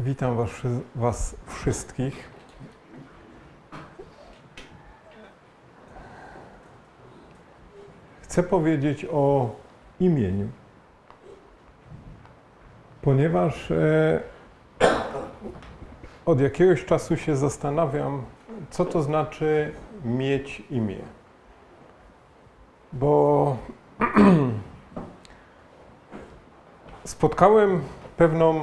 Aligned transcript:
Witam 0.00 0.36
was, 0.36 0.50
was 0.94 1.36
wszystkich. 1.46 2.30
Chcę 8.22 8.42
powiedzieć 8.42 9.06
o 9.12 9.50
imieniu, 10.00 10.48
ponieważ 13.02 13.70
e, 13.70 14.20
od 16.26 16.40
jakiegoś 16.40 16.84
czasu 16.84 17.16
się 17.16 17.36
zastanawiam, 17.36 18.22
co 18.70 18.84
to 18.84 19.02
znaczy 19.02 19.72
mieć 20.04 20.62
imię. 20.70 20.98
Bo 22.92 23.56
spotkałem 27.04 27.82
pewną 28.18 28.60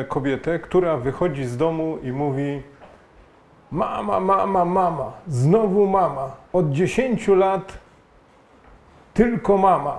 e, 0.00 0.04
kobietę, 0.04 0.58
która 0.58 0.96
wychodzi 0.96 1.44
z 1.44 1.56
domu 1.56 1.98
i 2.02 2.12
mówi: 2.12 2.62
Mama, 3.70 4.20
mama, 4.20 4.64
mama, 4.64 5.12
znowu 5.26 5.86
mama. 5.86 6.30
Od 6.52 6.70
10 6.70 7.28
lat 7.28 7.78
tylko 9.14 9.58
mama. 9.58 9.98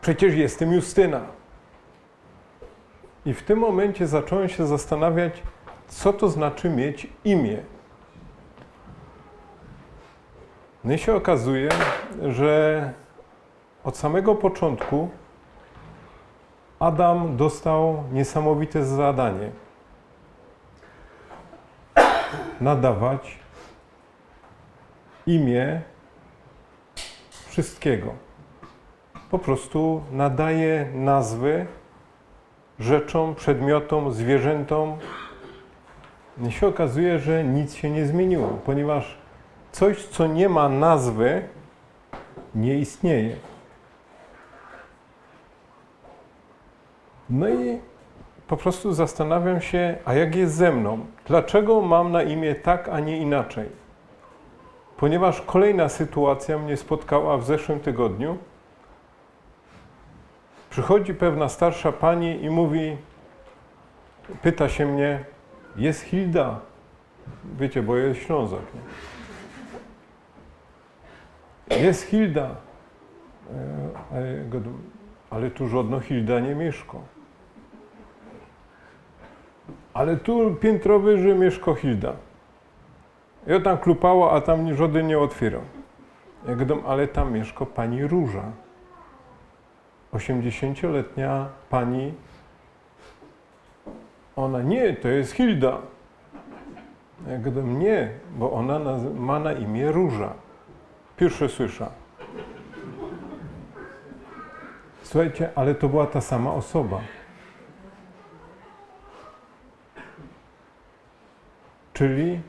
Przecież 0.00 0.34
jestem 0.34 0.72
Justyna. 0.72 1.20
I 3.26 3.34
w 3.34 3.42
tym 3.42 3.58
momencie 3.58 4.06
zacząłem 4.06 4.48
się 4.48 4.66
zastanawiać, 4.66 5.42
co 5.88 6.12
to 6.12 6.28
znaczy 6.28 6.70
mieć 6.70 7.06
imię. 7.24 7.58
No 10.84 10.92
i 10.92 10.98
się 10.98 11.14
okazuje, 11.14 11.68
że 12.28 12.92
od 13.84 13.96
samego 13.96 14.34
początku 14.34 15.08
Adam 16.82 17.36
dostał 17.36 18.04
niesamowite 18.12 18.84
zadanie 18.84 19.50
nadawać 22.60 23.38
imię 25.26 25.80
wszystkiego. 27.46 28.12
Po 29.30 29.38
prostu 29.38 30.02
nadaje 30.12 30.88
nazwy 30.94 31.66
rzeczom, 32.78 33.34
przedmiotom, 33.34 34.12
zwierzętom. 34.12 34.98
I 36.48 36.52
się 36.52 36.66
okazuje, 36.66 37.18
że 37.18 37.44
nic 37.44 37.74
się 37.74 37.90
nie 37.90 38.06
zmieniło, 38.06 38.48
ponieważ 38.48 39.18
coś, 39.72 40.06
co 40.06 40.26
nie 40.26 40.48
ma 40.48 40.68
nazwy, 40.68 41.42
nie 42.54 42.78
istnieje. 42.78 43.51
No 47.30 47.48
i 47.48 47.78
po 48.46 48.56
prostu 48.56 48.92
zastanawiam 48.92 49.60
się, 49.60 49.96
a 50.04 50.14
jak 50.14 50.34
jest 50.34 50.54
ze 50.54 50.72
mną? 50.72 51.06
Dlaczego 51.26 51.80
mam 51.80 52.12
na 52.12 52.22
imię 52.22 52.54
tak, 52.54 52.88
a 52.88 53.00
nie 53.00 53.18
inaczej? 53.18 53.68
Ponieważ 54.96 55.40
kolejna 55.40 55.88
sytuacja 55.88 56.58
mnie 56.58 56.76
spotkała 56.76 57.38
w 57.38 57.44
zeszłym 57.44 57.80
tygodniu. 57.80 58.38
Przychodzi 60.70 61.14
pewna 61.14 61.48
starsza 61.48 61.92
pani 61.92 62.44
i 62.44 62.50
mówi, 62.50 62.96
pyta 64.42 64.68
się 64.68 64.86
mnie, 64.86 65.24
jest 65.76 66.00
Hilda. 66.00 66.60
Wiecie, 67.58 67.82
bo 67.82 67.96
jest 67.96 68.20
Ślązak. 68.20 68.60
Nie? 71.70 71.76
Jest 71.76 72.02
Hilda. 72.02 72.50
E, 74.12 74.44
ale 75.30 75.50
tu 75.50 75.68
żadna 75.68 76.00
Hilda 76.00 76.40
nie 76.40 76.54
mieszka. 76.54 76.98
Ale 79.94 80.16
tu 80.16 80.54
piętrowy, 80.54 81.18
że 81.18 81.34
mieszka 81.34 81.74
Hilda. 81.74 82.12
Ja 83.46 83.60
tam 83.60 83.78
klupała, 83.78 84.32
a 84.32 84.40
tam 84.40 84.74
żaden 84.74 85.06
nie 85.06 85.18
otwierał. 85.18 85.60
Ja 86.48 86.54
gadam, 86.54 86.82
ale 86.86 87.08
tam 87.08 87.32
mieszka 87.32 87.66
pani 87.66 88.06
Róża. 88.06 88.52
80-letnia 90.12 91.48
pani. 91.70 92.14
Ona, 94.36 94.62
nie, 94.62 94.96
to 94.96 95.08
jest 95.08 95.32
Hilda. 95.32 95.78
Ja 97.28 97.38
gadam, 97.38 97.78
nie, 97.78 98.10
bo 98.36 98.52
ona 98.52 98.80
ma 99.14 99.38
na 99.38 99.52
imię 99.52 99.92
Róża. 99.92 100.32
Pierwsze 101.16 101.48
słysza. 101.48 101.90
Słuchajcie, 105.02 105.50
ale 105.54 105.74
to 105.74 105.88
była 105.88 106.06
ta 106.06 106.20
sama 106.20 106.54
osoba. 106.54 107.00
Czyli 111.92 112.40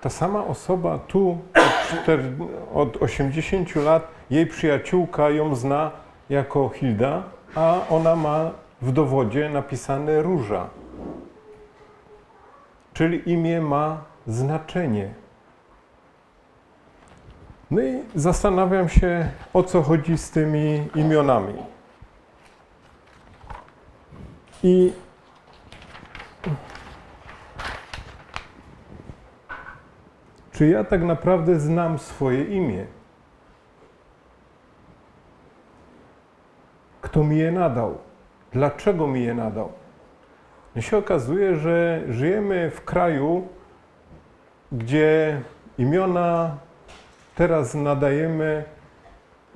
ta 0.00 0.10
sama 0.10 0.44
osoba 0.44 0.98
tu 0.98 1.38
od, 1.54 2.02
4, 2.02 2.32
od 2.74 2.96
80 3.02 3.76
lat, 3.76 4.08
jej 4.30 4.46
przyjaciółka 4.46 5.30
ją 5.30 5.54
zna 5.54 5.90
jako 6.30 6.68
Hilda, 6.68 7.22
a 7.54 7.80
ona 7.90 8.16
ma 8.16 8.50
w 8.82 8.92
dowodzie 8.92 9.48
napisane 9.48 10.22
Róża. 10.22 10.68
Czyli 12.92 13.30
imię 13.30 13.60
ma 13.60 14.04
znaczenie. 14.26 15.14
No 17.70 17.82
i 17.82 18.02
zastanawiam 18.14 18.88
się, 18.88 19.30
o 19.54 19.62
co 19.62 19.82
chodzi 19.82 20.18
z 20.18 20.30
tymi 20.30 20.88
imionami. 20.94 21.54
I 24.62 24.92
czy 30.58 30.68
ja 30.68 30.84
tak 30.84 31.02
naprawdę 31.02 31.60
znam 31.60 31.98
swoje 31.98 32.44
imię? 32.44 32.86
Kto 37.00 37.24
mi 37.24 37.38
je 37.38 37.52
nadał? 37.52 37.98
Dlaczego 38.52 39.06
mi 39.06 39.24
je 39.24 39.34
nadał? 39.34 39.72
I 40.76 40.82
się 40.82 40.96
okazuje, 40.96 41.56
że 41.56 42.02
żyjemy 42.08 42.70
w 42.70 42.84
kraju, 42.84 43.48
gdzie 44.72 45.40
imiona 45.78 46.56
teraz 47.34 47.74
nadajemy, 47.74 48.64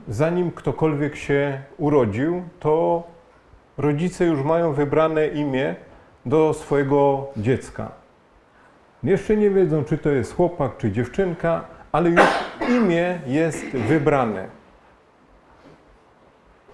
zanim 0.08 0.50
ktokolwiek 0.50 1.16
się 1.16 1.62
urodził, 1.78 2.42
to 2.60 3.02
rodzice 3.78 4.24
już 4.24 4.42
mają 4.42 4.72
wybrane 4.72 5.28
imię 5.28 5.74
do 6.26 6.54
swojego 6.54 7.26
dziecka. 7.36 8.01
Jeszcze 9.04 9.36
nie 9.36 9.50
wiedzą, 9.50 9.84
czy 9.84 9.98
to 9.98 10.08
jest 10.08 10.36
chłopak, 10.36 10.76
czy 10.76 10.92
dziewczynka, 10.92 11.64
ale 11.92 12.10
już 12.10 12.20
imię 12.68 13.20
jest 13.26 13.66
wybrane. 13.66 14.48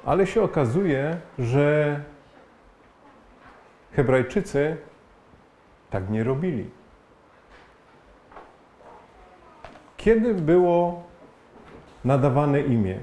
Ale 0.05 0.27
się 0.27 0.43
okazuje, 0.43 1.17
że 1.39 2.01
Hebrajczycy 3.93 4.77
tak 5.91 6.11
nie 6.11 6.25
robili. 6.25 6.71
Kiedy 9.97 10.35
było 10.35 11.03
nadawane 12.05 12.61
imię? 12.61 12.99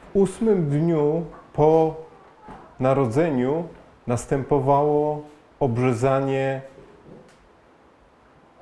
W 0.00 0.16
ósmym 0.16 0.68
dniu 0.68 1.26
po 1.52 1.96
narodzeniu 2.80 3.68
następowało 4.06 5.22
obrzezanie 5.60 6.60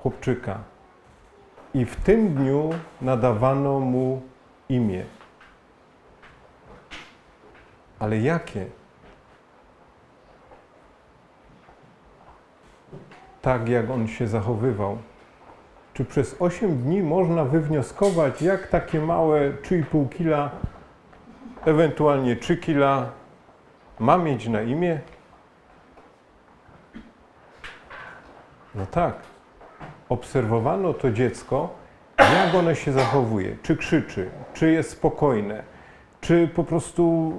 chłopczyka. 0.02 0.58
I 1.74 1.84
w 1.84 1.96
tym 1.96 2.34
dniu 2.34 2.70
nadawano 3.00 3.80
mu 3.80 4.22
imię. 4.68 5.04
Ale 7.98 8.18
jakie? 8.18 8.66
Tak, 13.42 13.69
jak 13.69 13.90
on 13.90 14.08
się 14.08 14.28
zachowywał. 14.28 14.99
Czy 15.94 16.04
przez 16.04 16.37
8 16.38 16.76
dni 16.82 17.02
można 17.02 17.44
wywnioskować, 17.44 18.42
jak 18.42 18.66
takie 18.66 19.00
małe 19.00 19.52
3,5 19.52 20.08
kila, 20.08 20.50
ewentualnie 21.64 22.37
3 22.37 22.56
kila 22.56 23.10
ma 23.99 24.19
mieć 24.19 24.49
na 24.49 24.62
imię? 24.62 25.00
No 28.76 28.87
tak. 28.87 29.14
Obserwowano 30.08 30.94
to 30.94 31.11
dziecko, 31.11 31.69
jak 32.19 32.55
ono 32.55 32.75
się 32.75 32.93
zachowuje, 32.93 33.56
czy 33.62 33.76
krzyczy, 33.76 34.31
czy 34.55 34.73
jest 34.73 34.90
spokojne, 34.90 35.62
czy 36.20 36.49
po 36.49 36.64
prostu 36.64 37.32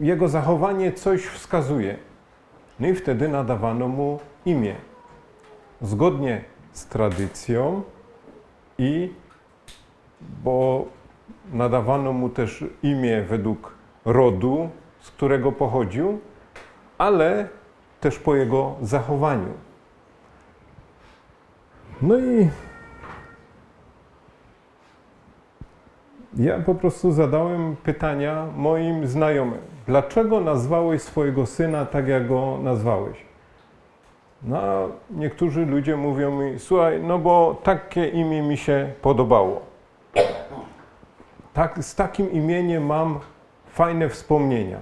jego 0.00 0.28
zachowanie 0.28 0.92
coś 0.92 1.24
wskazuje. 1.24 1.96
No 2.80 2.88
i 2.88 2.94
wtedy 2.94 3.28
nadawano 3.28 3.88
mu 3.88 4.20
imię. 4.46 4.74
Zgodnie 5.80 6.44
z 6.72 6.86
tradycją 6.86 7.82
i 8.78 9.12
bo 10.44 10.84
nadawano 11.52 12.12
mu 12.12 12.28
też 12.28 12.64
imię 12.82 13.22
według 13.22 13.74
rodu 14.04 14.70
z 15.00 15.10
którego 15.10 15.52
pochodził, 15.52 16.20
ale 16.98 17.48
też 18.02 18.18
po 18.18 18.34
jego 18.34 18.74
zachowaniu. 18.80 19.52
No 22.02 22.18
i 22.18 22.48
ja 26.36 26.58
po 26.58 26.74
prostu 26.74 27.12
zadałem 27.12 27.76
pytania 27.76 28.46
moim 28.56 29.06
znajomym. 29.06 29.60
Dlaczego 29.86 30.40
nazwałeś 30.40 31.02
swojego 31.02 31.46
syna 31.46 31.86
tak, 31.86 32.08
jak 32.08 32.28
go 32.28 32.58
nazwałeś? 32.62 33.16
No, 34.42 34.58
a 34.58 34.86
niektórzy 35.10 35.66
ludzie 35.66 35.96
mówią 35.96 36.30
mi, 36.30 36.58
słuchaj, 36.58 37.02
no 37.02 37.18
bo 37.18 37.60
takie 37.62 38.08
imię 38.08 38.42
mi 38.42 38.56
się 38.56 38.92
podobało. 39.02 39.62
Tak, 41.52 41.84
z 41.84 41.94
takim 41.94 42.32
imieniem 42.32 42.86
mam 42.86 43.20
fajne 43.66 44.08
wspomnienia. 44.08 44.78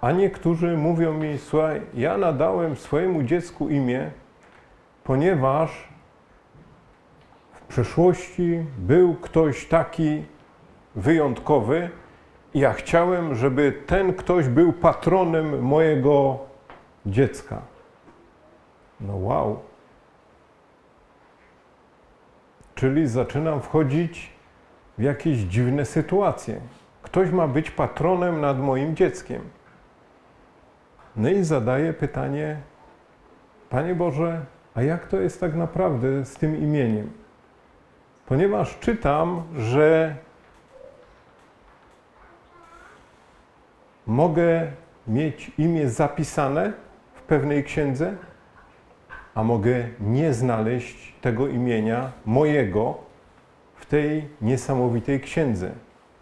A 0.00 0.12
niektórzy 0.12 0.76
mówią 0.76 1.12
mi, 1.12 1.38
słuchaj, 1.38 1.82
ja 1.94 2.18
nadałem 2.18 2.76
swojemu 2.76 3.22
dziecku 3.22 3.68
imię, 3.68 4.10
ponieważ 5.04 5.88
w 7.52 7.60
przeszłości 7.60 8.64
był 8.78 9.14
ktoś 9.14 9.66
taki 9.66 10.24
wyjątkowy 10.96 11.90
i 12.54 12.60
ja 12.60 12.72
chciałem, 12.72 13.34
żeby 13.34 13.72
ten 13.86 14.14
ktoś 14.14 14.48
był 14.48 14.72
patronem 14.72 15.62
mojego 15.62 16.38
dziecka. 17.06 17.62
No 19.00 19.16
wow. 19.16 19.60
Czyli 22.74 23.08
zaczynam 23.08 23.60
wchodzić 23.60 24.32
w 24.98 25.02
jakieś 25.02 25.38
dziwne 25.38 25.84
sytuacje. 25.84 26.60
Ktoś 27.02 27.30
ma 27.30 27.48
być 27.48 27.70
patronem 27.70 28.40
nad 28.40 28.60
moim 28.60 28.96
dzieckiem. 28.96 29.42
No 31.20 31.28
i 31.28 31.44
zadaję 31.44 31.92
pytanie, 31.92 32.56
Panie 33.70 33.94
Boże, 33.94 34.40
a 34.74 34.82
jak 34.82 35.06
to 35.06 35.16
jest 35.16 35.40
tak 35.40 35.54
naprawdę 35.54 36.24
z 36.24 36.34
tym 36.34 36.62
imieniem? 36.62 37.12
Ponieważ 38.26 38.78
czytam, 38.78 39.42
że 39.56 40.16
mogę 44.06 44.72
mieć 45.06 45.52
imię 45.58 45.88
zapisane 45.88 46.72
w 47.14 47.22
pewnej 47.22 47.64
księdze, 47.64 48.16
a 49.34 49.42
mogę 49.42 49.88
nie 50.00 50.34
znaleźć 50.34 51.14
tego 51.20 51.48
imienia 51.48 52.12
mojego 52.26 52.98
w 53.74 53.86
tej 53.86 54.28
niesamowitej 54.42 55.20
księdze, 55.20 55.70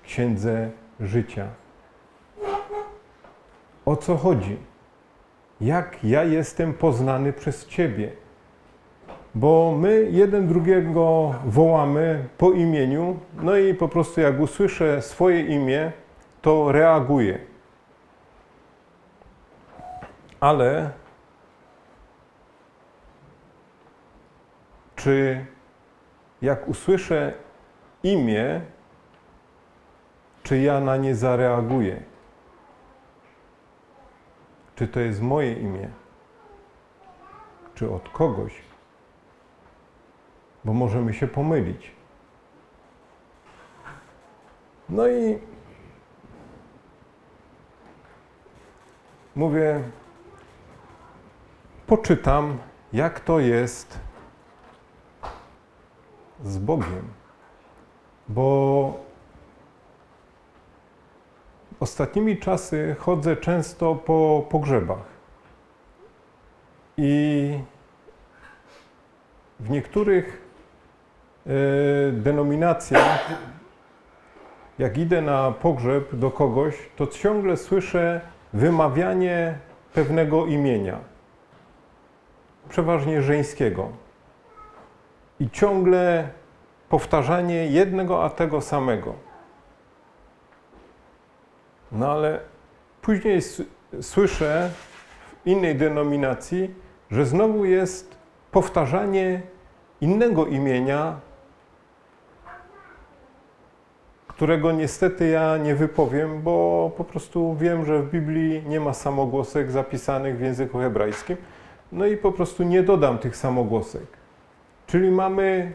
księdze 0.03 0.71
życia. 1.01 1.49
O 3.85 3.97
co 3.97 4.17
chodzi? 4.17 4.68
Jak 5.61 6.05
ja 6.05 6.25
jestem 6.25 6.75
poznany 6.75 7.33
przez 7.33 7.67
Ciebie? 7.67 8.13
Bo 9.35 9.75
my 9.79 10.09
jeden 10.11 10.49
drugiego 10.49 11.35
wołamy 11.45 12.29
po 12.39 12.53
imieniu, 12.53 13.21
no 13.43 13.57
i 13.57 13.75
po 13.75 13.89
prostu 13.89 14.21
jak 14.21 14.41
usłyszę 14.41 15.03
swoje 15.03 15.41
imię, 15.47 15.93
to 16.43 16.73
reaguję. 16.73 17.39
Ale 20.41 20.91
czy 24.97 25.47
jak 26.43 26.69
usłyszę 26.69 27.33
imię, 28.03 28.61
czy 30.43 30.59
ja 30.59 30.81
na 30.81 30.97
nie 30.97 31.15
zareaguję? 31.15 32.03
Czy 34.79 34.89
to 34.89 35.01
jest 35.01 35.23
moje 35.23 35.53
imię? 35.53 35.91
Czy 37.75 37.91
od 37.91 38.09
kogoś? 38.09 38.53
Bo 40.65 40.73
możemy 40.73 41.15
się 41.15 41.29
pomylić. 41.29 41.93
No 44.89 45.09
i 45.09 45.39
mówię, 49.37 49.83
poczytam, 51.87 52.59
jak 52.93 53.21
to 53.21 53.41
jest 53.41 54.01
z 56.43 56.59
Bogiem. 56.59 57.09
Bo 58.29 59.08
ostatnimi 61.81 62.39
czasy 62.39 62.97
chodzę 62.99 63.37
często 63.37 63.95
po 63.95 64.47
pogrzebach. 64.51 65.19
I 66.97 67.59
w 69.61 69.71
niektórych 69.71 70.43
e, 71.47 71.51
denominacjach, 72.13 73.29
jak 74.79 74.99
idę 74.99 75.23
na 75.23 75.53
pogrzeb 75.53 76.15
do 76.15 76.31
kogoś, 76.31 76.75
to 76.97 77.07
ciągle 77.07 77.57
słyszę 77.57 78.21
wymawianie 78.53 79.59
pewnego 79.95 80.47
imienia, 80.47 80.99
przeważnie 82.69 83.23
żeńskiego. 83.23 83.89
I 85.41 85.51
ciągle 85.51 86.29
powtarzanie 86.89 87.67
jednego 87.67 88.25
a 88.25 88.31
tego 88.31 88.61
samego. 88.61 89.28
No 91.93 92.13
ale 92.13 92.41
później 93.03 93.41
słyszę 94.01 94.71
w 95.45 95.47
innej 95.47 95.77
denominacji, 95.77 96.75
że 97.11 97.27
znowu 97.27 97.65
jest 97.65 98.17
powtarzanie 98.51 99.43
innego 100.01 100.47
imienia, 100.47 101.21
którego 104.29 104.73
niestety 104.73 105.29
ja 105.29 105.57
nie 105.57 105.75
wypowiem, 105.75 106.43
bo 106.43 106.91
po 106.97 107.05
prostu 107.05 107.57
wiem, 107.57 107.87
że 107.87 108.03
w 108.03 108.11
Biblii 108.11 108.63
nie 108.67 108.81
ma 108.81 108.95
samogłosek 108.95 109.71
zapisanych 109.71 110.39
w 110.39 110.41
języku 110.41 110.79
hebrajskim. 110.79 111.37
No 111.93 112.07
i 112.07 112.17
po 112.17 112.33
prostu 112.33 112.63
nie 112.63 112.83
dodam 112.83 113.19
tych 113.19 113.37
samogłosek. 113.37 114.07
Czyli 114.87 115.11
mamy 115.11 115.73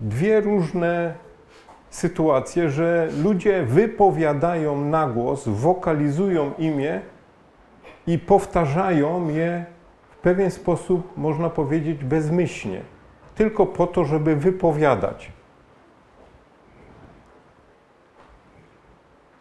dwie 0.00 0.40
różne 0.40 1.14
sytuację, 1.90 2.70
że 2.70 3.08
ludzie 3.22 3.62
wypowiadają 3.62 4.84
na 4.84 5.08
głos, 5.08 5.48
wokalizują 5.48 6.52
imię 6.58 7.00
i 8.06 8.18
powtarzają 8.18 9.28
je 9.28 9.64
w 10.10 10.16
pewien 10.16 10.50
sposób, 10.50 11.16
można 11.16 11.50
powiedzieć, 11.50 12.04
bezmyślnie, 12.04 12.80
tylko 13.34 13.66
po 13.66 13.86
to, 13.86 14.04
żeby 14.04 14.36
wypowiadać. 14.36 15.32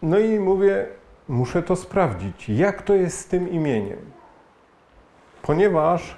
No 0.02 0.20
i 0.20 0.40
mówię, 0.40 0.86
muszę 1.28 1.64
to 1.64 1.76
sprawdzić, 1.76 2.50
jak 2.50 2.82
to 2.82 2.94
jest 2.94 3.20
z 3.20 3.28
tym 3.28 3.50
imieniem. 3.50 4.00
Ponieważ 5.42 6.18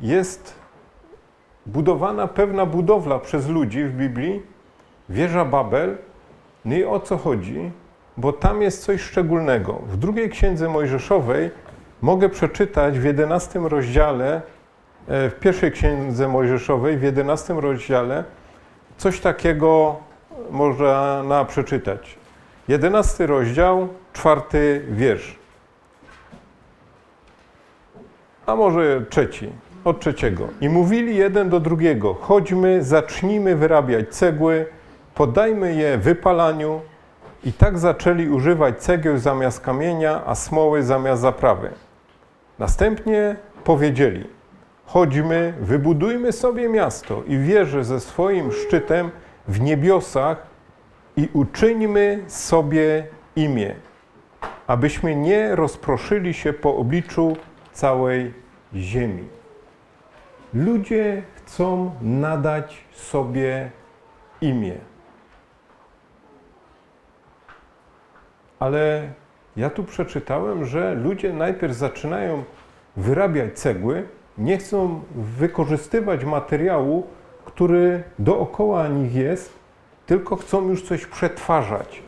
jest 0.00 0.54
budowana 1.66 2.28
pewna 2.28 2.66
budowla 2.66 3.18
przez 3.18 3.48
ludzi 3.48 3.84
w 3.84 3.92
Biblii, 3.92 4.42
wieża 5.08 5.44
Babel. 5.44 5.96
No 6.64 6.76
i 6.76 6.84
o 6.84 7.00
co 7.00 7.16
chodzi? 7.16 7.70
Bo 8.16 8.32
tam 8.32 8.62
jest 8.62 8.84
coś 8.84 9.00
szczególnego. 9.00 9.72
W 9.72 9.96
drugiej 9.96 10.30
księdze 10.30 10.68
Mojżeszowej 10.68 11.50
mogę 12.02 12.28
przeczytać 12.28 12.98
w 12.98 13.04
11 13.04 13.68
rozdziale, 13.68 14.42
e, 15.08 15.30
w 15.30 15.34
pierwszej 15.40 15.72
księdze 15.72 16.28
Mojżeszowej, 16.28 16.98
w 16.98 17.02
11 17.02 17.60
rozdziale, 17.60 18.24
coś 18.96 19.20
takiego 19.20 19.96
można 20.50 21.44
przeczytać. 21.48 22.18
11 22.68 23.26
rozdział, 23.26 23.88
czwarty 24.12 24.84
wiersz. 24.90 25.38
A 28.46 28.56
może 28.56 29.04
trzeci, 29.10 29.52
od 29.84 30.00
trzeciego. 30.00 30.48
I 30.60 30.68
mówili 30.68 31.16
jeden 31.16 31.48
do 31.48 31.60
drugiego: 31.60 32.14
chodźmy, 32.14 32.84
zacznijmy 32.84 33.56
wyrabiać 33.56 34.08
cegły 34.08 34.66
Poddajmy 35.18 35.74
je 35.74 35.98
wypalaniu 35.98 36.80
i 37.44 37.52
tak 37.52 37.78
zaczęli 37.78 38.28
używać 38.28 38.78
cegieł 38.78 39.18
zamiast 39.18 39.60
kamienia, 39.60 40.22
a 40.26 40.34
smoły 40.34 40.82
zamiast 40.82 41.22
zaprawy. 41.22 41.70
Następnie 42.58 43.36
powiedzieli: 43.64 44.24
Chodźmy, 44.86 45.54
wybudujmy 45.60 46.32
sobie 46.32 46.68
miasto 46.68 47.22
i 47.26 47.38
wieżę 47.38 47.84
ze 47.84 48.00
swoim 48.00 48.52
szczytem 48.52 49.10
w 49.48 49.60
niebiosach 49.60 50.46
i 51.16 51.28
uczyńmy 51.32 52.24
sobie 52.26 53.06
imię, 53.36 53.74
abyśmy 54.66 55.16
nie 55.16 55.56
rozproszyli 55.56 56.34
się 56.34 56.52
po 56.52 56.76
obliczu 56.76 57.36
całej 57.72 58.34
ziemi. 58.74 59.28
Ludzie 60.54 61.22
chcą 61.34 61.90
nadać 62.02 62.84
sobie 62.92 63.70
imię. 64.40 64.87
Ale 68.58 69.12
Ja 69.58 69.70
tu 69.70 69.84
przeczytałem, 69.84 70.64
że 70.64 70.94
ludzie 70.94 71.32
najpierw 71.32 71.74
zaczynają 71.74 72.44
wyrabiać 72.96 73.58
cegły, 73.58 74.08
nie 74.38 74.58
chcą 74.58 75.00
wykorzystywać 75.14 76.24
materiału, 76.24 77.06
który 77.44 78.02
dookoła 78.18 78.88
nich 78.88 79.14
jest, 79.14 79.58
tylko 80.06 80.36
chcą 80.36 80.68
już 80.68 80.82
coś 80.82 81.06
przetwarzać. 81.06 82.02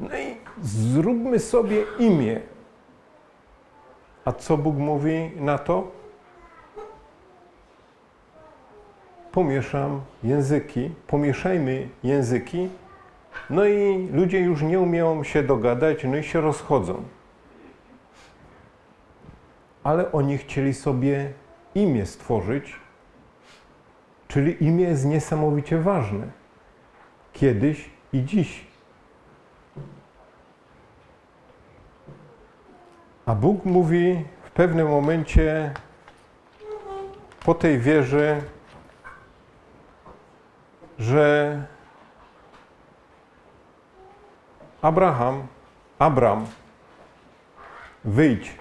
No 0.00 0.08
i 0.08 0.36
zróbmy 0.62 1.38
sobie 1.38 1.84
imię. 1.98 2.40
A 4.24 4.32
co 4.32 4.56
Bóg 4.56 4.76
mówi 4.76 5.30
na 5.36 5.58
to? 5.58 5.90
Pomieszam 9.32 10.00
języki, 10.24 10.90
pomieszajmy 11.06 11.88
języki, 12.02 12.68
no 13.50 13.64
i 13.64 14.08
ludzie 14.12 14.40
już 14.40 14.62
nie 14.62 14.80
umieją 14.80 15.24
się 15.24 15.42
dogadać, 15.42 16.04
no 16.04 16.16
i 16.16 16.22
się 16.22 16.40
rozchodzą. 16.40 17.02
Ale 19.84 20.12
oni 20.12 20.38
chcieli 20.38 20.74
sobie 20.74 21.32
imię 21.74 22.06
stworzyć, 22.06 22.76
czyli 24.28 24.64
imię 24.64 24.84
jest 24.84 25.06
niesamowicie 25.06 25.78
ważne. 25.78 26.26
Kiedyś 27.32 27.90
i 28.12 28.24
dziś. 28.24 28.66
A 33.26 33.34
Bóg 33.34 33.64
mówi 33.64 34.24
w 34.44 34.50
pewnym 34.50 34.88
momencie 34.88 35.74
po 37.44 37.54
tej 37.54 37.78
wierze, 37.78 38.42
że 40.98 41.62
Abraham, 44.82 45.46
Abram, 45.98 46.46
wyjdź. 48.04 48.54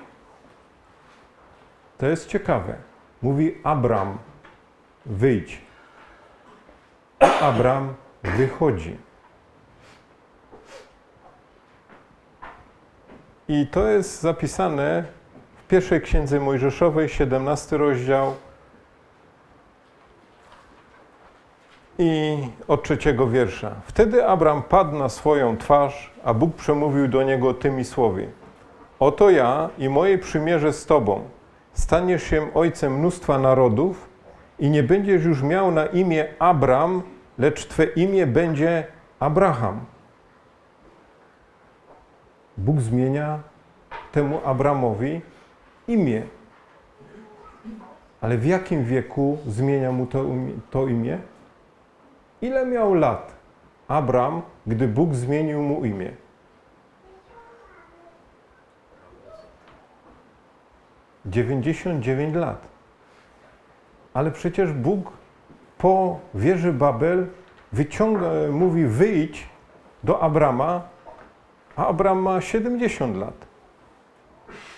To 1.98 2.06
jest 2.06 2.28
ciekawe. 2.28 2.76
Mówi 3.22 3.58
Abram, 3.64 4.18
wyjdź. 5.06 5.62
Abram 7.42 7.94
wychodzi. 8.24 8.98
I 13.48 13.68
to 13.68 13.88
jest 13.88 14.22
zapisane 14.22 15.04
w 15.66 15.68
pierwszej 15.68 16.02
księdze 16.02 16.40
Mojżeszowej, 16.40 17.10
17 17.10 17.78
rozdział 17.78 18.36
i 22.00 22.38
od 22.68 22.84
trzeciego 22.84 23.28
wiersza. 23.28 23.76
Wtedy 23.86 24.28
Abram 24.28 24.64
padł 24.64 24.98
na 24.98 25.10
swoją 25.10 25.58
twarz, 25.58 26.12
a 26.24 26.34
Bóg 26.34 26.56
przemówił 26.56 27.08
do 27.08 27.24
niego 27.24 27.54
tymi 27.54 27.84
słowy. 27.86 28.28
Oto 29.00 29.30
ja 29.30 29.70
i 29.78 29.90
moje 29.90 30.18
przymierze 30.18 30.74
z 30.74 30.86
Tobą. 30.86 31.22
Staniesz 31.74 32.24
się 32.24 32.54
ojcem 32.54 33.00
mnóstwa 33.00 33.40
narodów 33.40 34.10
i 34.60 34.70
nie 34.70 34.84
będziesz 34.84 35.26
już 35.26 35.44
miał 35.44 35.72
na 35.72 35.86
imię 35.86 36.26
Abram, 36.40 37.02
lecz 37.38 37.66
Twe 37.68 37.86
imię 37.86 38.28
będzie 38.28 38.88
Abraham. 39.20 39.80
Bóg 42.58 42.82
zmienia 42.82 43.40
temu 44.12 44.40
Abramowi 44.46 45.22
imię. 45.88 46.22
Ale 48.22 48.38
w 48.38 48.46
jakim 48.46 48.86
wieku 48.86 49.38
zmienia 49.48 49.92
mu 49.92 50.06
to, 50.06 50.26
to 50.72 50.88
imię? 50.88 51.18
Ile 52.42 52.66
miał 52.66 52.94
lat 52.94 53.36
Abram, 53.88 54.42
gdy 54.68 54.88
Bóg 54.88 55.16
zmienił 55.16 55.62
mu 55.62 55.86
imię? 55.86 56.12
Dziewięćdziesiąt 61.26 62.04
dziewięć 62.04 62.36
lat. 62.36 62.68
Ale 64.14 64.32
przecież 64.32 64.74
Bóg 64.74 65.12
po 65.78 66.20
wieży 66.34 66.74
Babel 66.74 67.28
wyciąga, 67.72 68.30
mówi 68.52 68.86
wyjdź 68.86 69.50
do 70.04 70.22
Abrama, 70.24 70.82
a 71.76 71.88
Abram 71.88 72.20
ma 72.20 72.42
70 72.42 73.18
lat. 73.18 73.48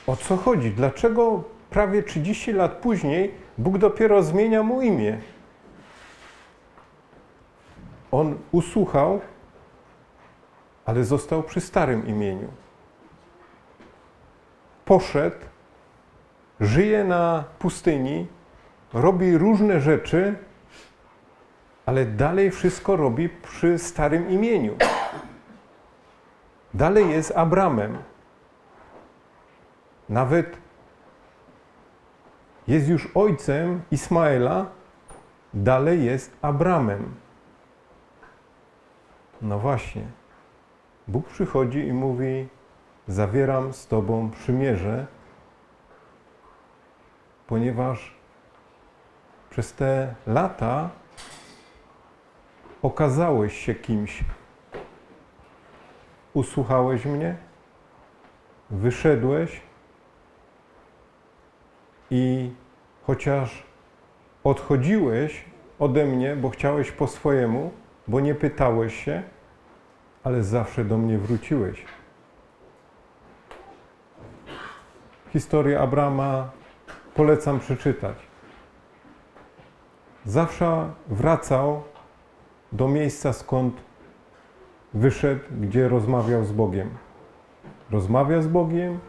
O 0.07 0.15
co 0.15 0.37
chodzi? 0.37 0.71
Dlaczego 0.71 1.43
prawie 1.69 2.03
30 2.03 2.53
lat 2.53 2.71
później 2.71 3.33
Bóg 3.57 3.77
dopiero 3.77 4.23
zmienia 4.23 4.63
mu 4.63 4.81
imię? 4.81 5.17
On 8.11 8.37
usłuchał, 8.51 9.21
ale 10.85 11.03
został 11.03 11.43
przy 11.43 11.61
starym 11.61 12.07
imieniu. 12.07 12.47
Poszedł, 14.85 15.37
żyje 16.59 17.03
na 17.03 17.43
pustyni, 17.59 18.27
robi 18.93 19.37
różne 19.37 19.81
rzeczy, 19.81 20.35
ale 21.85 22.05
dalej 22.05 22.51
wszystko 22.51 22.95
robi 22.95 23.29
przy 23.29 23.77
starym 23.77 24.29
imieniu. 24.29 24.75
Dalej 26.73 27.09
jest 27.09 27.37
Abramem. 27.37 27.97
Nawet 30.09 30.57
jest 32.67 32.87
już 32.87 33.09
ojcem 33.15 33.81
Ismaela, 33.91 34.65
dalej 35.53 36.05
jest 36.05 36.37
Abramem. 36.41 37.15
No 39.41 39.59
właśnie. 39.59 40.07
Bóg 41.07 41.27
przychodzi 41.27 41.87
i 41.87 41.93
mówi: 41.93 42.47
Zawieram 43.07 43.73
z 43.73 43.87
Tobą 43.87 44.31
przymierze, 44.31 45.07
ponieważ 47.47 48.15
przez 49.49 49.73
te 49.73 50.15
lata 50.27 50.89
okazałeś 52.81 53.57
się 53.65 53.75
kimś. 53.75 54.23
Usłuchałeś 56.33 57.05
mnie, 57.05 57.37
wyszedłeś 58.69 59.61
i 62.09 62.51
chociaż 63.07 63.63
odchodziłeś 64.43 65.45
ode 65.79 66.05
mnie, 66.05 66.35
bo 66.35 66.49
chciałeś 66.49 66.91
po 66.91 67.07
swojemu, 67.07 67.71
bo 68.09 68.19
nie 68.19 68.35
pytałeś 68.35 69.03
się, 69.03 69.23
ale 70.23 70.43
zawsze 70.43 70.85
do 70.85 70.97
mnie 70.97 71.17
wróciłeś. 71.17 71.85
Historię 75.33 75.79
Abrama 75.79 76.49
polecam 77.15 77.59
przeczytać. 77.59 78.15
Zawsze 80.25 80.89
wracał 81.07 81.81
do 82.71 82.87
miejsca, 82.87 83.33
skąd 83.33 83.73
wyszedł, 84.93 85.43
gdzie 85.61 85.89
rozmawiał 85.89 86.45
z 86.45 86.51
Bogiem. 86.51 86.89
Rozmawia 87.91 88.41
z 88.41 88.47
Bogiem, 88.47 88.99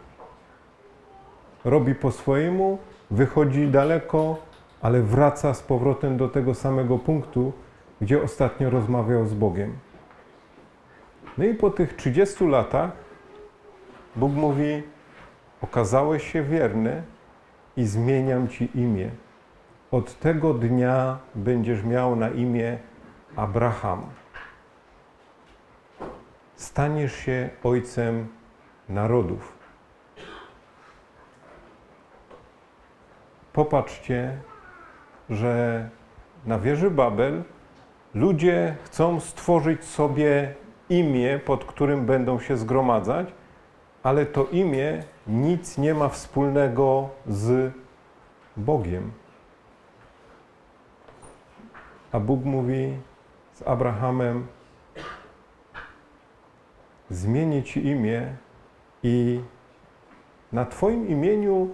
robi 1.65 1.95
po 1.95 2.11
swojemu, 2.11 2.77
wychodzi 3.11 3.67
daleko, 3.67 4.37
ale 4.81 5.01
wraca 5.01 5.53
z 5.53 5.61
powrotem 5.61 6.17
do 6.17 6.29
tego 6.29 6.53
samego 6.53 6.97
punktu, 6.97 7.53
gdzie 8.01 8.23
ostatnio 8.23 8.69
rozmawiał 8.69 9.25
z 9.25 9.33
Bogiem. 9.33 9.77
No 11.37 11.45
i 11.45 11.53
po 11.53 11.69
tych 11.69 11.95
30 11.95 12.47
latach 12.47 12.91
Bóg 14.15 14.33
mówi: 14.33 14.83
Okazałeś 15.61 16.31
się 16.31 16.43
wierny 16.43 17.03
i 17.77 17.85
zmieniam 17.85 18.47
ci 18.47 18.77
imię. 18.79 19.09
Od 19.91 20.19
tego 20.19 20.53
dnia 20.53 21.17
będziesz 21.35 21.83
miał 21.83 22.15
na 22.15 22.29
imię 22.29 22.77
Abraham. 23.35 24.01
Staniesz 26.55 27.15
się 27.15 27.49
ojcem 27.63 28.27
narodów. 28.89 29.57
Popatrzcie, 33.53 34.37
że 35.29 35.89
na 36.45 36.59
wieży 36.59 36.91
Babel 36.91 37.43
ludzie 38.15 38.75
chcą 38.83 39.19
stworzyć 39.19 39.83
sobie 39.83 40.53
imię, 40.89 41.39
pod 41.45 41.65
którym 41.65 42.05
będą 42.05 42.39
się 42.39 42.57
zgromadzać, 42.57 43.33
ale 44.03 44.25
to 44.25 44.45
imię 44.45 45.03
nic 45.27 45.77
nie 45.77 45.93
ma 45.93 46.09
wspólnego 46.09 47.09
z 47.27 47.73
Bogiem. 48.57 49.11
A 52.11 52.19
Bóg 52.19 52.45
mówi 52.45 52.97
z 53.53 53.67
Abrahamem: 53.67 54.47
Zmienię 57.09 57.63
ci 57.63 57.85
imię 57.85 58.35
i 59.03 59.41
na 60.51 60.65
Twoim 60.65 61.07
imieniu 61.07 61.69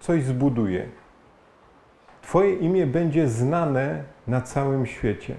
coś 0.00 0.24
zbuduję. 0.24 0.88
Twoje 2.22 2.54
imię 2.54 2.86
będzie 2.86 3.28
znane 3.28 4.04
na 4.26 4.40
całym 4.40 4.86
świecie. 4.86 5.34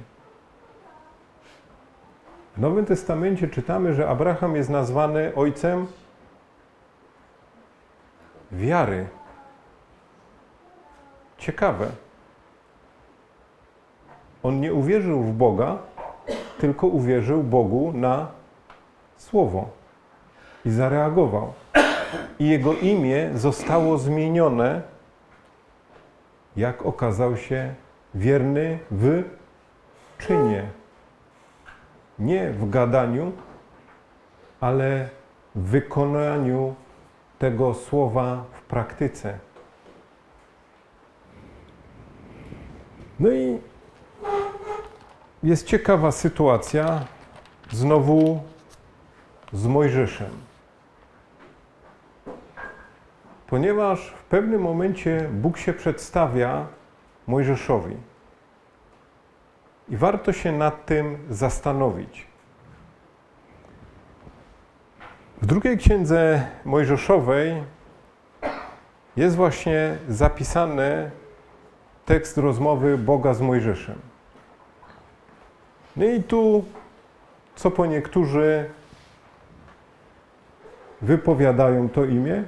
W 2.59 2.61
Nowym 2.61 2.85
Testamencie 2.85 3.47
czytamy, 3.47 3.93
że 3.93 4.09
Abraham 4.09 4.55
jest 4.55 4.69
nazwany 4.69 5.35
ojcem 5.35 5.87
wiary. 8.51 9.07
Ciekawe. 11.37 11.87
On 14.43 14.59
nie 14.59 14.73
uwierzył 14.73 15.23
w 15.23 15.33
Boga, 15.33 15.77
tylko 16.57 16.87
uwierzył 16.87 17.43
Bogu 17.43 17.91
na 17.95 18.27
słowo 19.17 19.69
i 20.65 20.69
zareagował. 20.69 21.53
I 22.39 22.49
jego 22.49 22.73
imię 22.73 23.29
zostało 23.35 23.97
zmienione, 23.97 24.81
jak 26.55 26.85
okazał 26.85 27.37
się 27.37 27.73
wierny 28.15 28.79
w 28.91 29.23
czynie. 30.17 30.78
Nie 32.19 32.51
w 32.51 32.69
gadaniu, 32.69 33.31
ale 34.61 35.09
w 35.55 35.69
wykonaniu 35.69 36.75
tego 37.39 37.73
słowa 37.73 38.43
w 38.51 38.61
praktyce. 38.61 39.39
No 43.19 43.31
i 43.31 43.59
jest 45.43 45.67
ciekawa 45.67 46.11
sytuacja 46.11 47.05
znowu 47.71 48.39
z 49.53 49.67
Mojżeszem. 49.67 50.31
Ponieważ 53.47 54.09
w 54.09 54.23
pewnym 54.23 54.61
momencie 54.61 55.29
Bóg 55.33 55.57
się 55.57 55.73
przedstawia 55.73 56.67
Mojżeszowi. 57.27 58.08
I 59.89 59.97
warto 59.97 60.33
się 60.33 60.51
nad 60.51 60.85
tym 60.85 61.17
zastanowić. 61.29 62.27
W 65.41 65.45
drugiej 65.45 65.77
księdze 65.77 66.47
Mojżeszowej 66.65 67.63
jest 69.17 69.35
właśnie 69.35 69.97
zapisany 70.09 71.11
tekst 72.05 72.37
rozmowy 72.37 72.97
Boga 72.97 73.33
z 73.33 73.41
Mojżeszem. 73.41 73.95
No 75.95 76.05
i 76.05 76.23
tu, 76.23 76.65
co 77.55 77.71
po 77.71 77.85
niektórzy 77.85 78.69
wypowiadają 81.01 81.89
to 81.89 82.05
imię, 82.05 82.43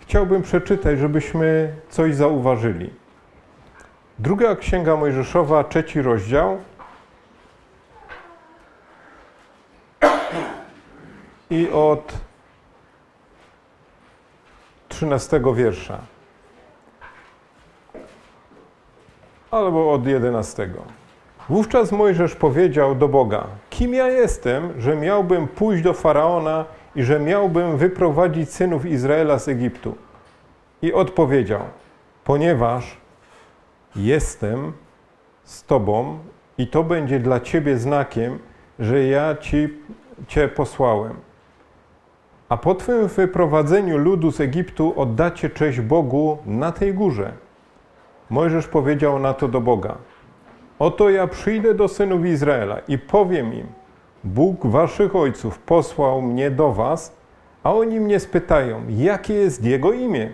chciałbym 0.00 0.42
przeczytać, 0.42 0.98
żebyśmy 0.98 1.74
coś 1.88 2.14
zauważyli. 2.14 2.90
Druga 4.20 4.56
Księga 4.56 4.96
Mojżeszowa, 4.96 5.64
trzeci 5.64 6.02
rozdział. 6.02 6.58
I 11.50 11.70
od 11.70 12.12
trzynastego 14.88 15.54
wiersza. 15.54 15.98
Albo 19.50 19.92
od 19.92 20.06
jedenastego. 20.06 20.82
Wówczas 21.48 21.92
Mojżesz 21.92 22.34
powiedział 22.34 22.94
do 22.94 23.08
Boga: 23.08 23.44
Kim 23.70 23.94
ja 23.94 24.08
jestem, 24.08 24.80
że 24.80 24.96
miałbym 24.96 25.48
pójść 25.48 25.82
do 25.82 25.92
faraona 25.92 26.64
i 26.96 27.02
że 27.02 27.20
miałbym 27.20 27.76
wyprowadzić 27.76 28.50
synów 28.50 28.86
Izraela 28.86 29.38
z 29.38 29.48
Egiptu? 29.48 29.94
I 30.82 30.92
odpowiedział: 30.92 31.60
Ponieważ 32.24 32.96
jestem 33.96 34.72
z 35.44 35.64
Tobą 35.64 36.18
i 36.58 36.66
to 36.66 36.84
będzie 36.84 37.20
dla 37.20 37.40
Ciebie 37.40 37.78
znakiem, 37.78 38.38
że 38.78 39.04
ja 39.04 39.36
ci, 39.36 39.68
Cię 40.26 40.48
posłałem. 40.48 41.14
A 42.48 42.56
po 42.56 42.74
Twym 42.74 43.08
wyprowadzeniu 43.08 43.98
ludu 43.98 44.32
z 44.32 44.40
Egiptu 44.40 45.00
oddacie 45.00 45.50
cześć 45.50 45.80
Bogu 45.80 46.38
na 46.46 46.72
tej 46.72 46.94
górze. 46.94 47.32
Mojżesz 48.30 48.66
powiedział 48.66 49.18
na 49.18 49.34
to 49.34 49.48
do 49.48 49.60
Boga: 49.60 49.98
Oto 50.78 51.10
ja 51.10 51.26
przyjdę 51.26 51.74
do 51.74 51.88
synów 51.88 52.24
Izraela 52.26 52.78
i 52.78 52.98
powiem 52.98 53.54
im: 53.54 53.66
Bóg 54.24 54.66
waszych 54.66 55.16
ojców 55.16 55.58
posłał 55.58 56.22
mnie 56.22 56.50
do 56.50 56.72
was, 56.72 57.16
a 57.62 57.72
oni 57.74 58.00
mnie 58.00 58.20
spytają, 58.20 58.82
jakie 58.88 59.34
jest 59.34 59.64
jego 59.64 59.92
imię. 59.92 60.30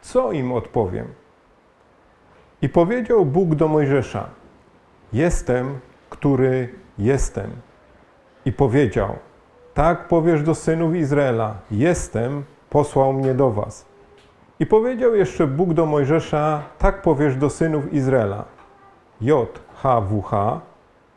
Co 0.00 0.32
im 0.32 0.52
odpowiem? 0.52 1.19
I 2.62 2.68
powiedział 2.68 3.24
Bóg 3.24 3.54
do 3.54 3.68
Mojżesza: 3.68 4.28
Jestem, 5.12 5.78
który 6.10 6.68
jestem. 6.98 7.50
I 8.44 8.52
powiedział: 8.52 9.08
Tak 9.74 10.08
powiesz 10.08 10.42
do 10.42 10.54
synów 10.54 10.94
Izraela: 10.94 11.54
Jestem, 11.70 12.42
posłał 12.70 13.12
mnie 13.12 13.34
do 13.34 13.50
was. 13.50 13.86
I 14.60 14.66
powiedział 14.66 15.14
jeszcze 15.14 15.46
Bóg 15.46 15.74
do 15.74 15.86
Mojżesza: 15.86 16.62
Tak 16.78 17.02
powiesz 17.02 17.36
do 17.36 17.50
synów 17.50 17.92
Izraela: 17.92 18.44
JHWH, 19.20 20.60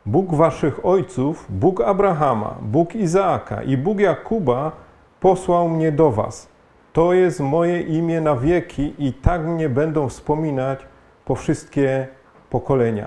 Bóg 0.06 0.34
waszych 0.34 0.86
ojców, 0.86 1.46
Bóg 1.48 1.80
Abrahama, 1.80 2.54
Bóg 2.62 2.94
Izaaka 2.94 3.62
i 3.62 3.76
Bóg 3.76 4.00
Jakuba 4.00 4.72
posłał 5.20 5.68
mnie 5.68 5.92
do 5.92 6.10
was. 6.10 6.48
To 6.92 7.12
jest 7.12 7.40
moje 7.40 7.80
imię 7.80 8.20
na 8.20 8.36
wieki 8.36 8.94
i 8.98 9.12
tak 9.12 9.46
mnie 9.46 9.68
będą 9.68 10.08
wspominać 10.08 10.86
po 11.24 11.34
wszystkie 11.34 12.08
pokolenia. 12.50 13.06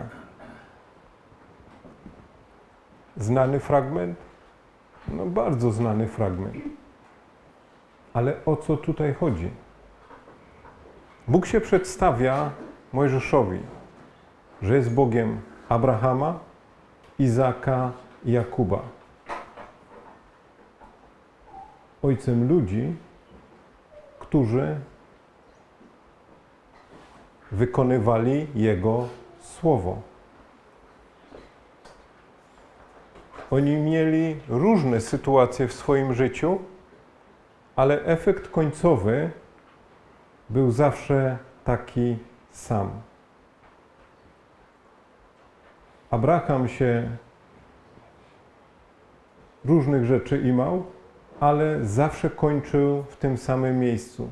Znany 3.17 3.60
fragment? 3.60 4.17
No 5.08 5.25
bardzo 5.25 5.71
znany 5.71 6.08
fragment. 6.08 6.56
Ale 8.13 8.45
o 8.45 8.56
co 8.56 8.77
tutaj 8.77 9.13
chodzi? 9.13 9.49
Bóg 11.27 11.45
się 11.45 11.62
przedstawia 11.62 12.51
Mojżeszowi, 12.93 13.60
że 14.62 14.75
jest 14.75 14.93
Bogiem 14.93 15.41
Abrahama, 15.69 16.39
Izaka 17.19 17.91
i 18.25 18.32
Jakuba. 18.32 18.80
Ojcem 22.03 22.47
ludzi, 22.47 22.95
którzy 24.19 24.80
wykonywali 27.51 28.47
Jego 28.55 29.07
słowo. 29.39 30.01
Oni 33.51 33.75
mieli 33.75 34.36
różne 34.49 35.01
sytuacje 35.01 35.67
w 35.67 35.73
swoim 35.73 36.13
życiu, 36.13 36.60
ale 37.75 38.05
efekt 38.05 38.47
końcowy 38.47 39.31
był 40.49 40.71
zawsze 40.71 41.38
taki 41.63 42.17
sam. 42.51 42.89
Abraham 46.12 46.67
się 46.67 47.17
różnych 49.65 50.05
rzeczy 50.05 50.41
imał, 50.41 50.86
ale 51.39 51.86
zawsze 51.86 52.29
kończył 52.29 53.03
w 53.03 53.15
tym 53.15 53.38
samym 53.38 53.79
miejscu, 53.79 54.29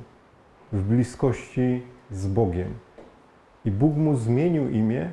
w 0.72 0.82
bliskości 0.82 1.84
z 2.12 2.28
Bogiem. 2.28 2.85
I 3.66 3.72
Bóg 3.72 3.96
mu 3.96 4.16
zmienił 4.16 4.70
imię 4.70 5.12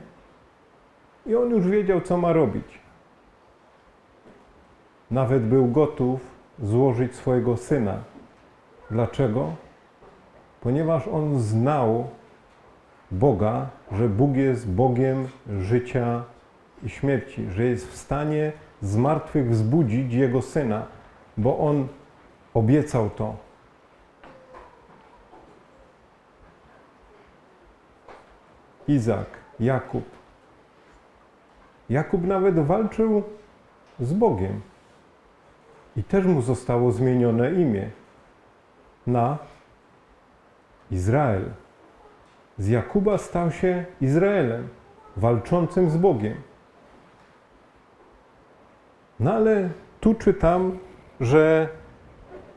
i 1.26 1.36
on 1.36 1.50
już 1.50 1.68
wiedział, 1.68 2.00
co 2.00 2.16
ma 2.16 2.32
robić. 2.32 2.80
Nawet 5.10 5.42
był 5.42 5.66
gotów 5.66 6.20
złożyć 6.62 7.14
swojego 7.14 7.56
syna. 7.56 7.98
Dlaczego? 8.90 9.52
Ponieważ 10.60 11.08
on 11.08 11.40
znał 11.40 12.06
Boga, 13.10 13.66
że 13.92 14.08
Bóg 14.08 14.36
jest 14.36 14.70
Bogiem 14.70 15.28
życia 15.60 16.24
i 16.84 16.88
śmierci, 16.88 17.50
że 17.50 17.64
jest 17.64 17.88
w 17.88 17.96
stanie 17.96 18.52
z 18.80 18.96
martwych 18.96 19.50
wzbudzić 19.50 20.14
Jego 20.14 20.42
Syna, 20.42 20.86
bo 21.36 21.58
On 21.58 21.88
obiecał 22.54 23.10
to. 23.10 23.36
Izak, 28.88 29.26
Jakub. 29.60 30.04
Jakub 31.90 32.26
nawet 32.26 32.66
walczył 32.66 33.22
z 34.00 34.12
Bogiem. 34.12 34.60
I 35.96 36.04
też 36.04 36.24
mu 36.24 36.42
zostało 36.42 36.92
zmienione 36.92 37.52
imię 37.52 37.90
na 39.06 39.38
Izrael. 40.90 41.44
Z 42.58 42.68
Jakuba 42.68 43.18
stał 43.18 43.50
się 43.50 43.84
Izraelem, 44.00 44.68
walczącym 45.16 45.90
z 45.90 45.96
Bogiem. 45.96 46.34
No 49.20 49.32
ale 49.32 49.68
tu 50.00 50.14
czytam, 50.14 50.78
że 51.20 51.68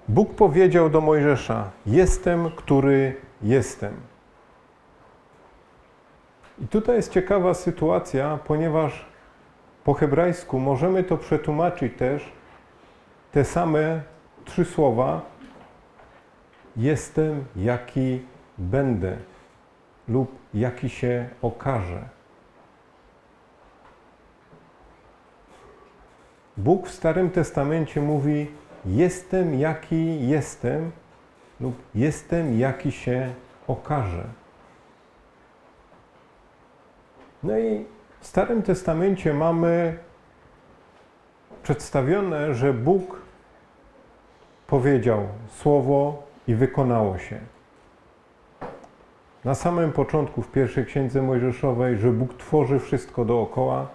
Bóg 0.08 0.36
powiedział 0.36 0.90
do 0.90 1.02
Mojżesza: 1.02 1.72
Jestem, 1.86 2.52
który 2.56 3.16
jestem. 3.42 3.94
I 6.64 6.68
tutaj 6.68 6.96
jest 6.96 7.12
ciekawa 7.12 7.54
sytuacja, 7.54 8.40
ponieważ 8.48 9.06
po 9.84 9.94
hebrajsku 9.94 10.60
możemy 10.60 11.04
to 11.04 11.18
przetłumaczyć 11.18 11.98
też 11.98 12.32
te 13.32 13.46
same 13.46 14.02
trzy 14.46 14.66
słowa 14.66 15.22
jestem, 16.78 17.46
jaki 17.56 18.22
będę 18.58 19.18
lub 20.08 20.32
jaki 20.54 20.90
się 20.90 21.30
okaże. 21.42 22.10
Bóg 26.58 26.88
w 26.88 26.92
Starym 26.92 27.30
Testamencie 27.30 28.02
mówi: 28.02 28.52
Jestem, 28.86 29.60
jaki 29.60 30.28
jestem, 30.28 30.92
lub 31.60 31.76
jestem, 31.96 32.60
jaki 32.60 32.92
się 32.92 33.34
okaże. 33.68 34.24
No 37.46 37.58
i 37.58 37.86
w 38.20 38.28
Starym 38.28 38.62
Testamencie 38.62 39.34
mamy 39.34 39.98
przedstawione, 41.64 42.54
że 42.54 42.74
Bóg 42.74 43.22
powiedział 44.68 45.28
słowo 45.50 46.24
i 46.48 46.56
wykonało 46.56 47.18
się. 47.18 47.40
Na 49.44 49.56
samym 49.56 49.92
początku, 49.92 50.42
w 50.42 50.52
pierwszej 50.52 50.86
księdze 50.86 51.22
Mojżeszowej, 51.22 51.98
że 51.98 52.12
Bóg 52.12 52.34
tworzy 52.34 52.80
wszystko 52.80 53.26
dookoła. 53.26 53.88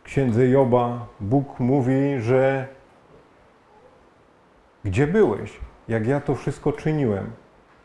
W 0.00 0.02
księdze 0.02 0.48
Joba 0.48 1.06
Bóg 1.20 1.60
mówi, 1.60 2.20
że 2.20 2.68
gdzie 4.84 5.06
byłeś, 5.06 5.60
jak 5.88 6.06
ja 6.06 6.20
to 6.20 6.34
wszystko 6.34 6.72
czyniłem, 6.72 7.30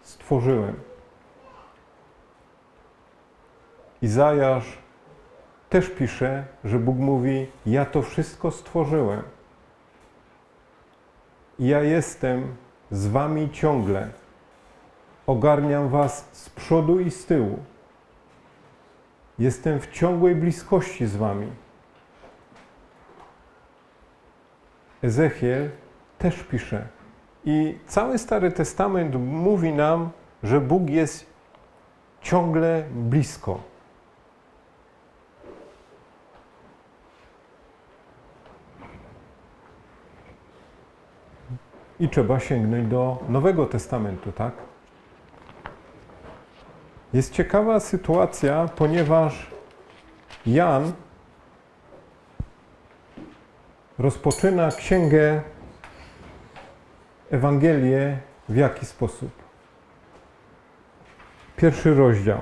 stworzyłem. 0.01 0.94
Izajasz 4.05 4.77
też 5.69 5.89
pisze, 5.89 6.45
że 6.63 6.79
Bóg 6.79 6.97
mówi: 6.97 7.47
Ja 7.65 7.85
to 7.85 8.01
wszystko 8.01 8.51
stworzyłem. 8.51 9.21
Ja 11.59 11.81
jestem 11.81 12.55
z 12.91 13.07
wami 13.07 13.49
ciągle. 13.51 14.09
Ogarniam 15.27 15.89
was 15.89 16.29
z 16.31 16.49
przodu 16.49 16.99
i 16.99 17.11
z 17.11 17.25
tyłu. 17.25 17.59
Jestem 19.39 19.79
w 19.79 19.91
ciągłej 19.91 20.35
bliskości 20.35 21.05
z 21.05 21.15
wami. 21.15 21.47
Ezechiel 25.03 25.69
też 26.17 26.43
pisze. 26.43 26.87
I 27.45 27.77
cały 27.87 28.17
Stary 28.17 28.51
Testament 28.51 29.15
mówi 29.15 29.73
nam, 29.73 30.09
że 30.43 30.61
Bóg 30.61 30.89
jest 30.89 31.25
ciągle 32.21 32.83
blisko. 32.91 33.74
I 41.99 42.09
trzeba 42.09 42.39
sięgnąć 42.39 42.87
do 42.87 43.17
Nowego 43.29 43.65
Testamentu, 43.65 44.31
tak? 44.31 44.53
Jest 47.13 47.33
ciekawa 47.33 47.79
sytuacja, 47.79 48.69
ponieważ 48.75 49.51
Jan 50.45 50.91
rozpoczyna 53.99 54.71
księgę 54.71 55.41
Ewangelię 57.31 58.17
w 58.49 58.55
jaki 58.55 58.85
sposób? 58.85 59.31
Pierwszy 61.57 61.93
rozdział. 61.93 62.39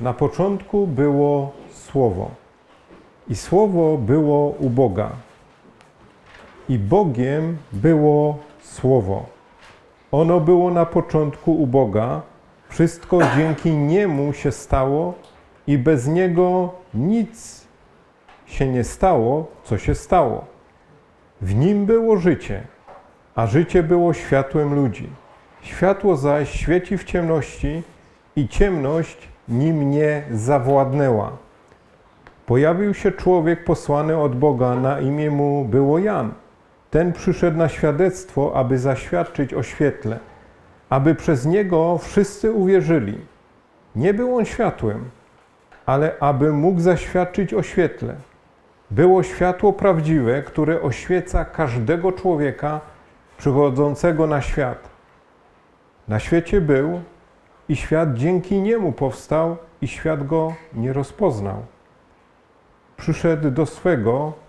Na 0.00 0.12
początku 0.12 0.86
było 0.86 1.52
Słowo. 1.72 2.30
I 3.28 3.36
Słowo 3.36 3.98
było 3.98 4.48
u 4.48 4.70
Boga. 4.70 5.10
I 6.68 6.78
Bogiem 6.78 7.56
było 7.72 8.38
Słowo. 8.62 9.26
Ono 10.12 10.40
było 10.40 10.70
na 10.70 10.86
początku 10.86 11.62
u 11.62 11.66
Boga. 11.66 12.22
Wszystko 12.68 13.18
dzięki 13.36 13.70
Niemu 13.72 14.32
się 14.32 14.52
stało 14.52 15.14
i 15.66 15.78
bez 15.78 16.06
Niego 16.06 16.74
nic 16.94 17.66
się 18.46 18.68
nie 18.68 18.84
stało, 18.84 19.46
co 19.64 19.78
się 19.78 19.94
stało. 19.94 20.44
W 21.40 21.54
Nim 21.54 21.86
było 21.86 22.16
życie 22.16 22.62
a 23.36 23.46
życie 23.46 23.82
było 23.82 24.12
światłem 24.12 24.74
ludzi. 24.74 25.08
Światło 25.62 26.16
zaś 26.16 26.50
świeci 26.50 26.98
w 26.98 27.04
ciemności 27.04 27.82
i 28.36 28.48
ciemność 28.48 29.28
nim 29.48 29.90
nie 29.90 30.22
zawładnęła. 30.30 31.32
Pojawił 32.46 32.94
się 32.94 33.12
człowiek 33.12 33.64
posłany 33.64 34.16
od 34.16 34.36
Boga, 34.38 34.74
na 34.74 35.00
imię 35.00 35.30
mu 35.30 35.64
było 35.64 35.98
Jan. 35.98 36.32
Ten 36.96 37.12
przyszedł 37.12 37.58
na 37.58 37.68
świadectwo, 37.68 38.52
aby 38.54 38.78
zaświadczyć 38.78 39.54
o 39.54 39.62
świetle, 39.62 40.18
aby 40.90 41.14
przez 41.14 41.46
niego 41.46 41.98
wszyscy 41.98 42.52
uwierzyli. 42.52 43.18
Nie 43.96 44.14
był 44.14 44.36
on 44.36 44.44
światłem, 44.44 45.10
ale 45.86 46.12
aby 46.20 46.52
mógł 46.52 46.80
zaświadczyć 46.80 47.54
o 47.54 47.62
świetle. 47.62 48.14
Było 48.90 49.22
światło 49.22 49.72
prawdziwe, 49.72 50.42
które 50.42 50.82
oświeca 50.82 51.44
każdego 51.44 52.12
człowieka, 52.12 52.80
przychodzącego 53.38 54.26
na 54.26 54.40
świat. 54.40 54.88
Na 56.08 56.18
świecie 56.18 56.60
był 56.60 57.00
i 57.68 57.76
świat 57.76 58.14
dzięki 58.14 58.60
niemu 58.60 58.92
powstał 58.92 59.56
i 59.80 59.88
świat 59.88 60.26
go 60.26 60.54
nie 60.74 60.92
rozpoznał. 60.92 61.62
Przyszedł 62.96 63.50
do 63.50 63.66
swego 63.66 64.45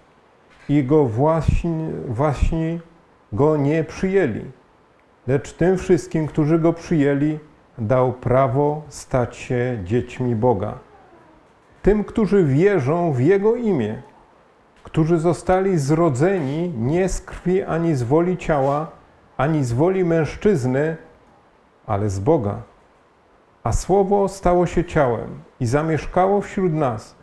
i 0.70 0.84
go 0.84 1.06
właśnie, 1.06 1.90
właśnie 2.08 2.80
go 3.34 3.58
nie 3.58 3.84
przyjęli. 3.84 4.46
Lecz 5.28 5.54
tym 5.54 5.78
wszystkim, 5.78 6.28
którzy 6.28 6.60
go 6.60 6.74
przyjęli, 6.74 7.40
dał 7.78 8.14
prawo 8.14 8.82
stać 8.90 9.38
się 9.38 9.80
dziećmi 9.84 10.36
Boga. 10.36 10.80
Tym, 11.82 12.04
którzy 12.04 12.44
wierzą 12.44 13.14
w 13.14 13.20
Jego 13.20 13.56
imię, 13.56 14.02
którzy 14.84 15.20
zostali 15.20 15.78
zrodzeni 15.78 16.74
nie 16.78 17.10
z 17.10 17.22
krwi 17.22 17.64
ani 17.64 17.96
z 17.96 18.04
woli 18.04 18.38
ciała, 18.38 18.92
ani 19.38 19.64
z 19.64 19.74
woli 19.74 20.06
mężczyzny, 20.06 20.98
ale 21.86 22.10
z 22.10 22.20
Boga. 22.20 22.62
A 23.64 23.72
Słowo 23.72 24.28
stało 24.28 24.66
się 24.66 24.86
ciałem 24.86 25.30
i 25.60 25.66
zamieszkało 25.66 26.42
wśród 26.42 26.74
nas. 26.74 27.17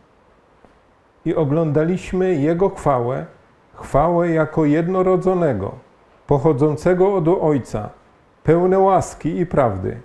I 1.25 1.35
oglądaliśmy 1.35 2.35
Jego 2.35 2.69
chwałę, 2.69 3.27
chwałę 3.75 4.31
jako 4.31 4.65
jednorodzonego, 4.65 5.75
pochodzącego 6.27 7.15
od 7.15 7.29
Ojca, 7.29 7.91
pełne 8.43 8.79
łaski 8.79 9.39
i 9.39 9.47
prawdy. 9.47 9.97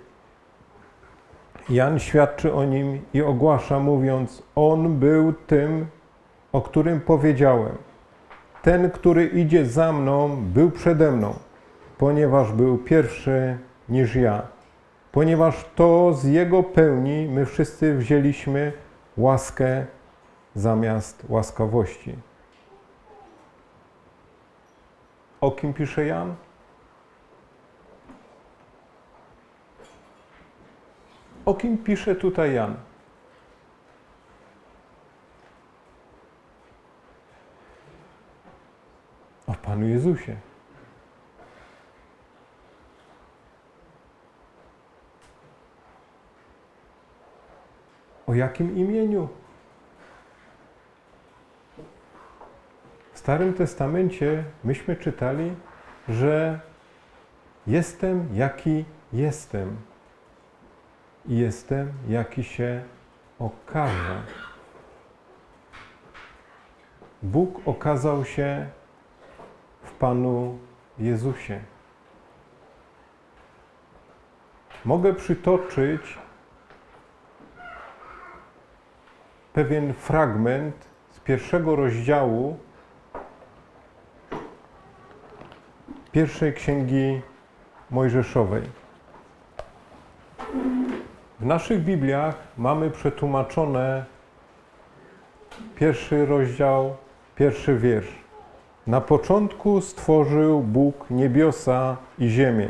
Jan 1.68 1.98
świadczy 1.98 2.54
o 2.54 2.64
nim 2.64 3.00
i 3.14 3.22
ogłasza, 3.22 3.78
mówiąc: 3.78 4.42
On 4.54 4.98
był 4.98 5.32
tym, 5.32 5.86
o 6.52 6.60
którym 6.60 7.00
powiedziałem. 7.00 7.76
Ten, 8.62 8.90
który 8.90 9.26
idzie 9.26 9.66
za 9.66 9.92
mną, 9.92 10.36
był 10.54 10.70
przede 10.70 11.12
mną, 11.12 11.34
ponieważ 11.98 12.52
był 12.52 12.78
pierwszy 12.78 13.58
niż 13.88 14.16
ja. 14.16 14.42
Ponieważ 15.12 15.64
to 15.74 16.12
z 16.14 16.24
Jego 16.24 16.62
pełni 16.62 17.28
my 17.28 17.46
wszyscy 17.46 17.96
wzięliśmy 17.96 18.72
łaskę 19.16 19.86
zamiast 20.54 21.24
łaskawości. 21.28 22.16
O 25.40 25.50
kim 25.50 25.74
pisze 25.74 26.06
Jan? 26.06 26.34
O 31.44 31.54
kim 31.54 31.78
pisze 31.78 32.14
tutaj 32.14 32.54
Jan? 32.54 32.76
o 39.50 39.54
Panu 39.54 39.88
Jezusie. 39.88 40.36
O 48.26 48.34
jakim 48.34 48.76
imieniu? 48.76 49.28
Starym 53.20 53.54
Testamencie 53.54 54.44
myśmy 54.64 54.96
czytali, 54.96 55.54
że 56.08 56.60
jestem 57.66 58.28
jaki 58.32 58.84
jestem 59.12 59.76
i 61.26 61.38
jestem 61.38 61.92
jaki 62.08 62.44
się 62.44 62.82
okaże. 63.38 64.22
Bóg 67.22 67.68
okazał 67.68 68.24
się 68.24 68.66
Panu 69.98 70.58
Jezusie. 70.98 71.60
Mogę 74.84 75.14
przytoczyć 75.14 76.18
pewien 79.52 79.94
fragment 79.94 80.88
z 81.10 81.20
pierwszego 81.20 81.76
rozdziału 81.76 82.58
pierwszej 86.12 86.54
księgi 86.54 87.22
Mojżeszowej. 87.90 88.62
W 91.40 91.46
naszych 91.46 91.84
Bibliach 91.84 92.34
mamy 92.56 92.90
przetłumaczone 92.90 94.04
pierwszy 95.76 96.26
rozdział, 96.26 96.96
pierwszy 97.36 97.78
wiersz. 97.78 98.18
Na 98.86 99.00
początku 99.00 99.80
stworzył 99.80 100.60
Bóg 100.60 101.10
niebiosa 101.10 101.96
i 102.18 102.28
ziemię. 102.28 102.68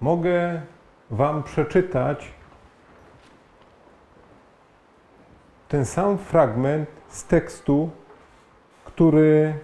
Mogę 0.00 0.62
Wam 1.10 1.42
przeczytać 1.42 2.32
ten 5.68 5.84
sam 5.84 6.18
fragment 6.18 6.88
z 7.08 7.24
tekstu, 7.24 7.90
który 8.96 9.54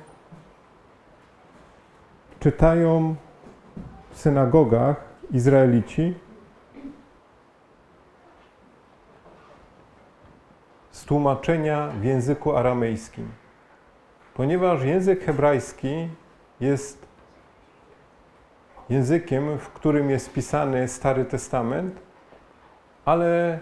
czytają 2.41 3.15
w 4.11 4.19
synagogach 4.19 4.97
Izraelici 5.31 6.15
z 10.91 11.05
tłumaczenia 11.05 11.89
w 11.89 12.05
języku 12.05 12.57
aramejskim. 12.57 13.29
Ponieważ 14.35 14.83
język 14.83 15.25
hebrajski 15.25 16.09
jest 16.61 17.07
językiem, 18.89 19.59
w 19.59 19.69
którym 19.69 20.11
jest 20.11 20.33
pisany 20.33 20.89
Stary 20.89 21.25
Testament, 21.25 22.01
ale 23.05 23.59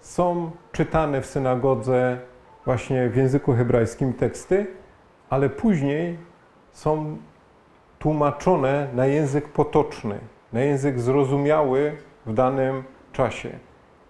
są 0.00 0.50
czytane 0.72 1.20
w 1.20 1.26
synagodze 1.26 2.29
właśnie 2.64 3.08
w 3.08 3.16
języku 3.16 3.52
hebrajskim 3.52 4.12
teksty, 4.12 4.66
ale 5.30 5.48
później 5.48 6.18
są 6.72 7.16
tłumaczone 7.98 8.88
na 8.94 9.06
język 9.06 9.48
potoczny, 9.48 10.18
na 10.52 10.60
język 10.60 11.00
zrozumiały 11.00 11.96
w 12.26 12.34
danym 12.34 12.82
czasie. 13.12 13.50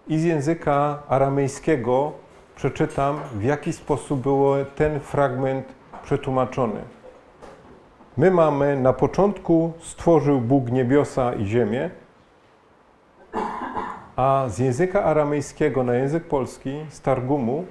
I 0.07 0.19
z 0.19 0.23
języka 0.23 0.99
aramejskiego 1.07 2.11
przeczytam, 2.55 3.19
w 3.33 3.43
jaki 3.43 3.73
sposób 3.73 4.21
był 4.21 4.45
ten 4.75 4.99
fragment 4.99 5.65
przetłumaczony. 6.03 6.81
My 8.17 8.31
mamy 8.31 8.75
na 8.75 8.93
początku 8.93 9.73
stworzył 9.79 10.41
Bóg 10.41 10.71
niebiosa 10.71 11.33
i 11.33 11.45
ziemię, 11.45 11.89
a 14.15 14.45
z 14.47 14.59
języka 14.59 15.03
aramejskiego 15.03 15.83
na 15.83 15.93
język 15.93 16.23
polski, 16.23 16.85
z 16.89 17.01
Targumu, 17.01 17.65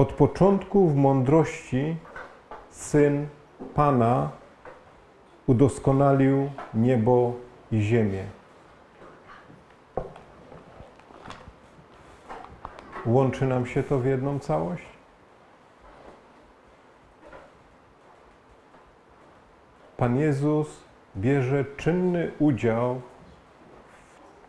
od 0.00 0.12
początku 0.12 0.88
w 0.88 0.96
mądrości 0.96 1.96
syn 2.70 3.28
Pana 3.74 4.30
udoskonalił 5.46 6.50
niebo 6.74 7.32
i 7.72 7.80
ziemię. 7.80 8.24
Łączy 13.06 13.46
nam 13.46 13.66
się 13.66 13.82
to 13.82 13.98
w 13.98 14.06
jedną 14.06 14.38
całość? 14.38 14.84
Pan 19.96 20.16
Jezus 20.16 20.68
bierze 21.16 21.64
czynny 21.76 22.32
udział 22.38 23.00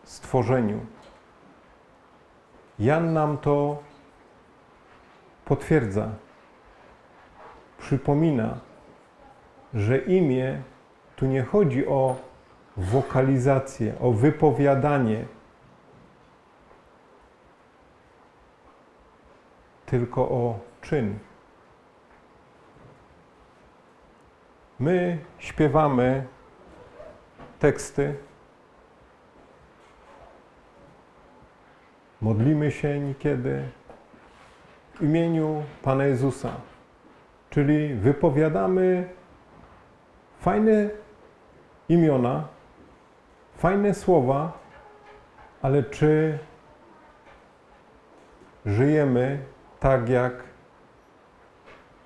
w 0.04 0.10
stworzeniu. 0.10 0.80
Jan 2.80 3.14
nam 3.14 3.38
to 3.38 3.91
potwierdza, 5.52 6.10
przypomina, 7.78 8.60
że 9.74 9.98
imię 9.98 10.62
tu 11.16 11.26
nie 11.26 11.44
chodzi 11.44 11.88
o 11.88 12.16
wokalizację, 12.78 13.94
o 14.00 14.12
wypowiadanie, 14.12 15.26
tylko 19.86 20.22
o 20.22 20.60
czyn. 20.82 21.20
My 24.80 25.20
śpiewamy 25.38 26.28
teksty, 27.60 28.16
modlimy 32.22 32.72
się 32.72 33.00
niekiedy 33.00 33.70
imieniu 35.02 35.64
Pana 35.82 36.04
Jezusa, 36.06 36.52
czyli 37.50 37.94
wypowiadamy 37.94 39.10
fajne 40.40 40.90
imiona, 41.90 42.48
fajne 43.58 43.94
słowa, 43.94 44.52
ale 45.62 45.84
czy 45.84 46.40
żyjemy 48.66 49.40
tak, 49.80 50.10
jak 50.10 50.34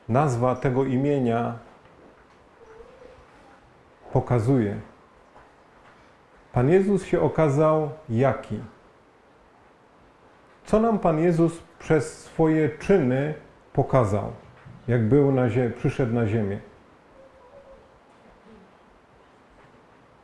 nazwa 0.09 0.55
tego 0.55 0.83
imienia 0.83 1.57
pokazuje? 4.13 4.75
Pan 6.53 6.69
Jezus 6.69 7.05
się 7.05 7.21
okazał 7.21 7.89
jaki? 8.09 8.59
Co 10.65 10.79
nam 10.79 10.99
Pan 10.99 11.19
Jezus 11.19 11.63
przez 11.79 12.19
swoje 12.23 12.69
czyny 12.69 13.33
pokazał, 13.73 14.31
jak 14.87 15.09
był 15.09 15.31
na 15.31 15.49
ziemi, 15.49 15.73
przyszedł 15.73 16.13
na 16.13 16.27
ziemię? 16.27 16.59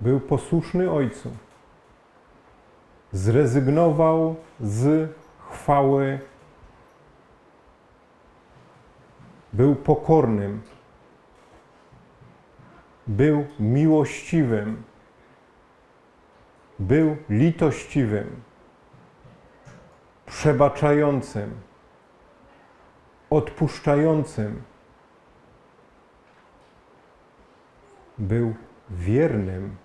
Był 0.01 0.19
posłuszny 0.19 0.91
Ojcu. 0.91 1.32
Zrezygnował 3.12 4.36
z 4.60 5.12
chwały. 5.49 6.19
Był 9.54 9.75
pokornym. 9.75 10.62
Był 13.08 13.45
miłościwym. 13.60 14.84
Był 16.80 17.17
litościwym. 17.30 18.51
Przebaczającym. 20.32 21.52
Odpuszczającym. 23.30 24.62
Był 28.17 28.54
wiernym. 28.89 29.76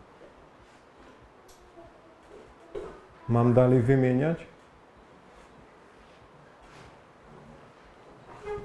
Mam 3.28 3.54
dalej 3.54 3.82
wymieniać? 3.82 4.46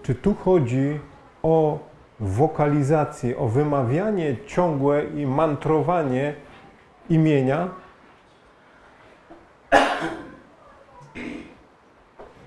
Czy 0.03 0.15
tu 0.15 0.35
chodzi 0.35 0.99
o 1.43 1.79
wokalizację, 2.19 3.37
o 3.37 3.47
wymawianie 3.47 4.35
ciągłe 4.47 5.05
i 5.05 5.25
mantrowanie 5.27 6.35
imienia? 7.09 7.69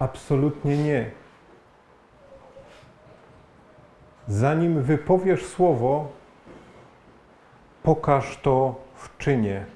Absolutnie 0.05 0.77
nie. 0.77 1.11
Zanim 4.29 4.83
wypowiesz 4.83 5.47
słowo, 5.47 6.13
pokaż 7.83 8.37
to 8.37 8.75
w 8.95 9.17
czynie. 9.17 9.67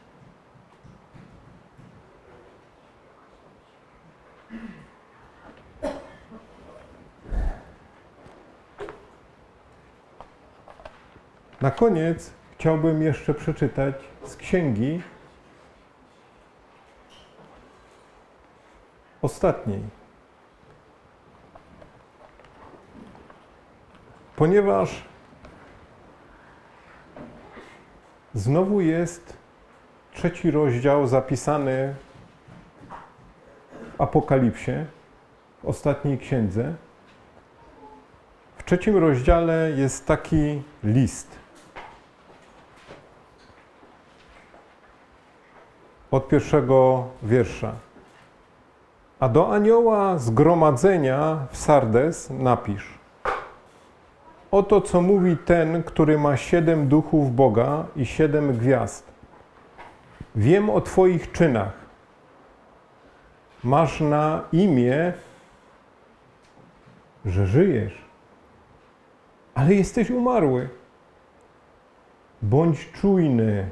Na 11.60 11.70
koniec 11.70 12.32
chciałbym 12.52 13.02
jeszcze 13.02 13.34
przeczytać 13.34 13.94
z 14.24 14.36
księgi 14.36 15.02
ostatniej. 19.22 19.98
Ponieważ 24.38 25.04
znowu 28.34 28.80
jest 28.80 29.36
trzeci 30.12 30.50
rozdział 30.50 31.06
zapisany 31.06 31.94
w 33.96 34.00
Apokalipsie, 34.00 34.72
w 35.62 35.64
ostatniej 35.64 36.18
księdze. 36.18 36.74
W 38.58 38.64
trzecim 38.64 38.96
rozdziale 38.96 39.70
jest 39.76 40.06
taki 40.06 40.62
list. 40.84 41.38
od 46.10 46.28
pierwszego 46.28 47.04
wiersza. 47.22 47.72
A 49.20 49.28
do 49.28 49.52
anioła 49.52 50.18
zgromadzenia 50.18 51.46
w 51.50 51.56
Sardes 51.56 52.30
napisz. 52.30 52.97
Oto 54.50 54.80
co 54.80 55.00
mówi 55.00 55.36
ten, 55.36 55.82
który 55.82 56.18
ma 56.18 56.36
siedem 56.36 56.88
duchów 56.88 57.34
Boga 57.34 57.86
i 57.96 58.06
siedem 58.06 58.52
gwiazd. 58.52 59.12
Wiem 60.36 60.70
o 60.70 60.80
Twoich 60.80 61.32
czynach. 61.32 61.72
Masz 63.64 64.00
na 64.00 64.42
imię, 64.52 65.12
że 67.24 67.46
żyjesz, 67.46 68.04
ale 69.54 69.74
jesteś 69.74 70.10
umarły. 70.10 70.68
Bądź 72.42 72.92
czujny, 72.92 73.70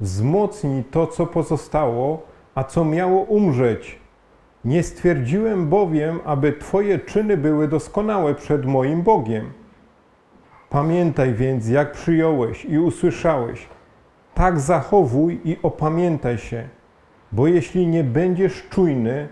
wzmocnij 0.00 0.84
to, 0.84 1.06
co 1.06 1.26
pozostało, 1.26 2.22
a 2.54 2.64
co 2.64 2.84
miało 2.84 3.20
umrzeć. 3.20 3.98
Nie 4.64 4.82
stwierdziłem 4.82 5.68
bowiem, 5.68 6.20
aby 6.24 6.52
Twoje 6.52 6.98
czyny 6.98 7.36
były 7.36 7.68
doskonałe 7.68 8.34
przed 8.34 8.66
moim 8.66 9.02
Bogiem. 9.02 9.63
Pamiętaj 10.74 11.34
więc, 11.34 11.68
jak 11.68 11.92
przyjąłeś 11.92 12.64
i 12.64 12.78
usłyszałeś, 12.78 13.68
tak 14.34 14.60
zachowuj 14.60 15.40
i 15.44 15.58
opamiętaj 15.62 16.38
się, 16.38 16.68
bo 17.32 17.46
jeśli 17.46 17.86
nie 17.86 18.04
będziesz 18.04 18.68
czujny, 18.68 19.28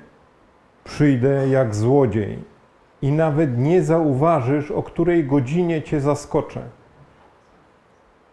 przyjdę 0.85 1.49
jak 1.49 1.75
złodziej 1.75 2.39
i 3.03 3.13
nawet 3.13 3.59
nie 3.59 3.83
zauważysz, 3.83 4.71
o 4.71 4.83
której 4.83 5.25
godzinie 5.25 5.83
cię 5.83 6.01
zaskoczę. 6.01 6.63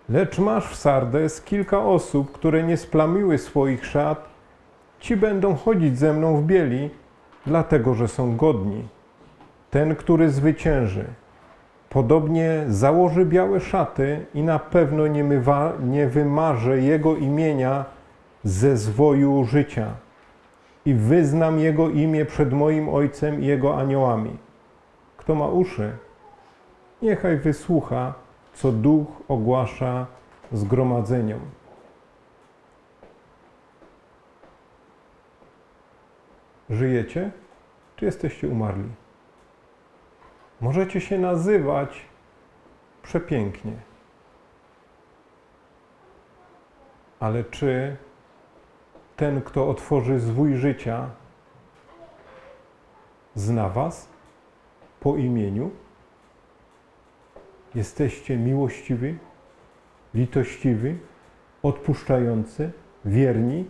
Lecz 0.10 0.40
masz 0.40 0.68
w 0.68 0.76
Sardes 0.76 1.42
kilka 1.42 1.80
osób, 1.80 2.32
które 2.32 2.64
nie 2.64 2.78
splamiły 2.78 3.38
swoich 3.38 3.86
szat, 3.86 4.30
ci 5.00 5.18
będą 5.18 5.56
chodzić 5.56 6.00
ze 6.00 6.14
mną 6.14 6.38
w 6.38 6.44
bieli, 6.44 6.90
dlatego 7.46 7.94
że 7.94 8.08
są 8.08 8.38
godni. 8.38 8.88
Ten, 9.72 9.96
który 9.96 10.30
zwycięży, 10.30 11.06
podobnie 11.90 12.64
założy 12.68 13.26
białe 13.26 13.60
szaty 13.60 14.26
i 14.34 14.44
na 14.44 14.60
pewno 14.60 15.08
nie, 15.08 15.24
mywa, 15.24 15.74
nie 15.84 16.08
wymarzę 16.08 16.82
jego 16.82 17.16
imienia 17.16 17.86
ze 18.44 18.78
zwoju 18.78 19.44
życia 19.44 19.94
i 20.86 20.94
wyznam 20.94 21.60
jego 21.60 21.90
imię 21.90 22.26
przed 22.26 22.54
moim 22.54 22.90
Ojcem 22.90 23.42
i 23.42 23.46
jego 23.46 23.78
aniołami. 23.78 24.38
Kto 25.18 25.36
ma 25.36 25.48
uszy, 25.48 25.92
niechaj 27.02 27.38
wysłucha, 27.38 28.14
co 28.54 28.72
Duch 28.72 29.08
ogłasza 29.28 30.06
zgromadzeniom. 30.52 31.40
Żyjecie, 36.70 37.32
czy 37.96 38.06
jesteście 38.06 38.48
umarli? 38.48 38.90
Możecie 40.62 41.02
się 41.02 41.18
nazywać 41.18 42.06
przepięknie. 43.04 43.74
Ale 47.20 47.44
czy 47.44 47.98
ten, 49.16 49.42
kto 49.42 49.70
otworzy 49.70 50.20
zwój 50.20 50.56
życia, 50.56 51.10
zna 53.36 53.70
Was 53.70 54.10
po 55.00 55.18
imieniu? 55.18 55.72
Jesteście 57.76 58.38
miłościwi, 58.38 59.18
litościwi, 60.14 60.98
odpuszczający, 61.64 62.72
wierni? 63.06 63.66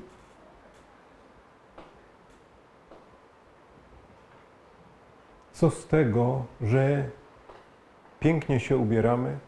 Co 5.59 5.69
z 5.69 5.87
tego, 5.87 6.45
że 6.61 7.09
pięknie 8.19 8.59
się 8.59 8.77
ubieramy, 8.77 9.39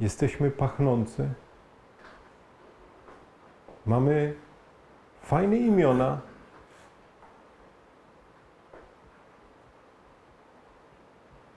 jesteśmy 0.00 0.50
pachnący, 0.50 1.28
mamy 3.86 4.34
fajne 5.22 5.56
imiona, 5.56 6.20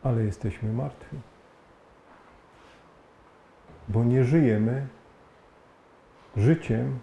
ale 0.04 0.24
jesteśmy 0.24 0.74
martwi, 0.74 1.18
bo 3.88 4.04
nie 4.04 4.24
żyjemy 4.24 4.88
życiem 6.36 7.00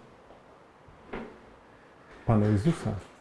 Pana 2.25 2.45
Jezusa. 2.45 3.12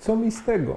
Co 0.00 0.16
mi 0.16 0.30
z 0.30 0.44
tego? 0.44 0.76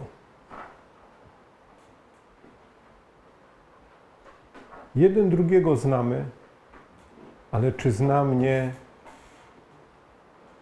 Jeden 4.95 5.29
drugiego 5.29 5.75
znamy, 5.75 6.25
ale 7.51 7.71
czy 7.71 7.91
zna 7.91 8.23
mnie 8.23 8.73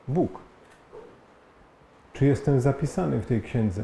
Bóg? 0.07 0.39
Czy 2.13 2.25
jestem 2.25 2.61
zapisany 2.61 3.19
w 3.19 3.25
tej 3.25 3.41
księdze? 3.41 3.83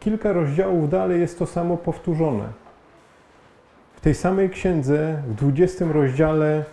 Kilka 0.00 0.32
rozdziałów 0.32 0.90
dalej 0.90 1.20
jest 1.20 1.38
to 1.38 1.46
samo 1.46 1.76
powtórzone. 1.76 2.52
W 3.94 4.00
tej 4.00 4.14
samej 4.14 4.50
księdze, 4.50 5.22
w 5.26 5.34
20 5.34 5.84
rozdziale 5.92 6.64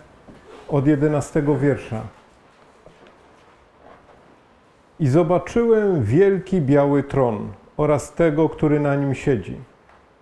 od 0.72 0.86
11 0.86 1.42
wiersza. 1.60 2.00
I 5.00 5.08
zobaczyłem 5.08 6.02
wielki 6.02 6.60
biały 6.60 7.02
tron 7.02 7.48
oraz 7.76 8.12
tego, 8.12 8.48
który 8.48 8.80
na 8.80 8.96
nim 8.96 9.14
siedzi, 9.14 9.56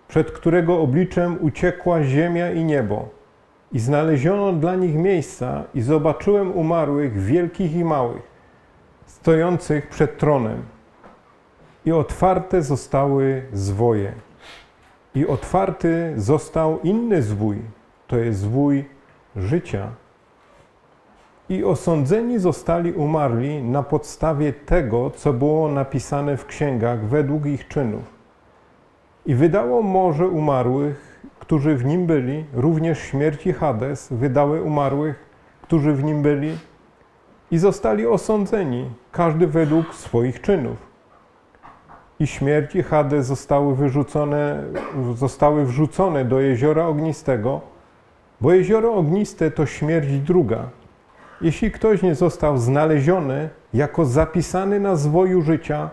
przed 0.07 0.31
którego 0.31 0.81
obliczem 0.81 1.37
uciekła 1.41 2.03
ziemia 2.03 2.51
i 2.51 2.63
niebo. 2.63 3.09
I 3.73 3.79
znaleziono 3.79 4.53
dla 4.53 4.75
nich 4.75 4.95
miejsca, 4.95 5.63
i 5.73 5.81
zobaczyłem 5.81 6.51
umarłych, 6.51 7.23
wielkich 7.23 7.75
i 7.75 7.83
małych, 7.83 8.21
stojących 9.05 9.89
przed 9.89 10.17
tronem. 10.17 10.63
I 11.85 11.91
otwarte 11.91 12.61
zostały 12.61 13.43
zwoje. 13.53 14.13
I 15.15 15.27
otwarty 15.27 16.13
został 16.17 16.79
inny 16.79 17.21
zwój, 17.21 17.57
to 18.07 18.17
jest 18.17 18.39
zwój 18.39 18.85
życia 19.35 19.91
i 21.51 21.63
osądzeni 21.63 22.39
zostali 22.39 22.93
umarli 22.93 23.63
na 23.63 23.83
podstawie 23.83 24.53
tego, 24.53 25.09
co 25.09 25.33
było 25.33 25.69
napisane 25.69 26.37
w 26.37 26.45
księgach 26.45 27.05
według 27.05 27.45
ich 27.45 27.67
czynów. 27.67 28.03
I 29.25 29.35
wydało 29.35 29.81
morze 29.81 30.27
umarłych, 30.27 31.21
którzy 31.39 31.75
w 31.75 31.85
nim 31.85 32.05
byli, 32.05 32.45
również 32.53 32.99
śmierci 32.99 33.53
Hades 33.53 34.07
wydały 34.13 34.61
umarłych, 34.61 35.25
którzy 35.61 35.93
w 35.93 36.03
nim 36.03 36.21
byli, 36.21 36.57
i 37.51 37.57
zostali 37.57 38.07
osądzeni, 38.07 38.89
każdy 39.11 39.47
według 39.47 39.95
swoich 39.95 40.41
czynów. 40.41 40.77
I 42.19 42.27
śmierci 42.27 42.83
Hades 42.83 43.25
zostały 43.25 43.75
wyrzucone, 43.75 44.63
zostały 45.15 45.65
wrzucone 45.65 46.25
do 46.25 46.39
jeziora 46.39 46.85
ognistego, 46.87 47.61
bo 48.41 48.53
jezioro 48.53 48.93
ogniste 48.93 49.51
to 49.51 49.65
śmierć 49.65 50.19
druga 50.19 50.80
jeśli 51.41 51.71
ktoś 51.71 52.01
nie 52.01 52.15
został 52.15 52.57
znaleziony 52.57 53.49
jako 53.73 54.05
zapisany 54.05 54.79
na 54.79 54.95
zwoju 54.95 55.41
życia, 55.41 55.89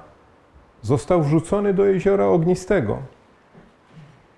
został 0.83 1.23
wrzucony 1.23 1.75
do 1.75 1.85
jeziora 1.85 2.27
ognistego. 2.27 2.99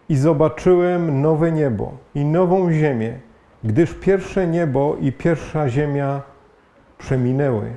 I 0.08 0.16
zobaczyłem 0.16 1.22
nowe 1.22 1.52
niebo 1.52 1.92
i 2.14 2.24
nową 2.24 2.72
ziemię, 2.72 3.18
gdyż 3.64 3.94
pierwsze 3.94 4.46
niebo 4.46 4.96
i 5.00 5.12
pierwsza 5.12 5.68
ziemia 5.68 6.22
przeminęły. 6.98 7.76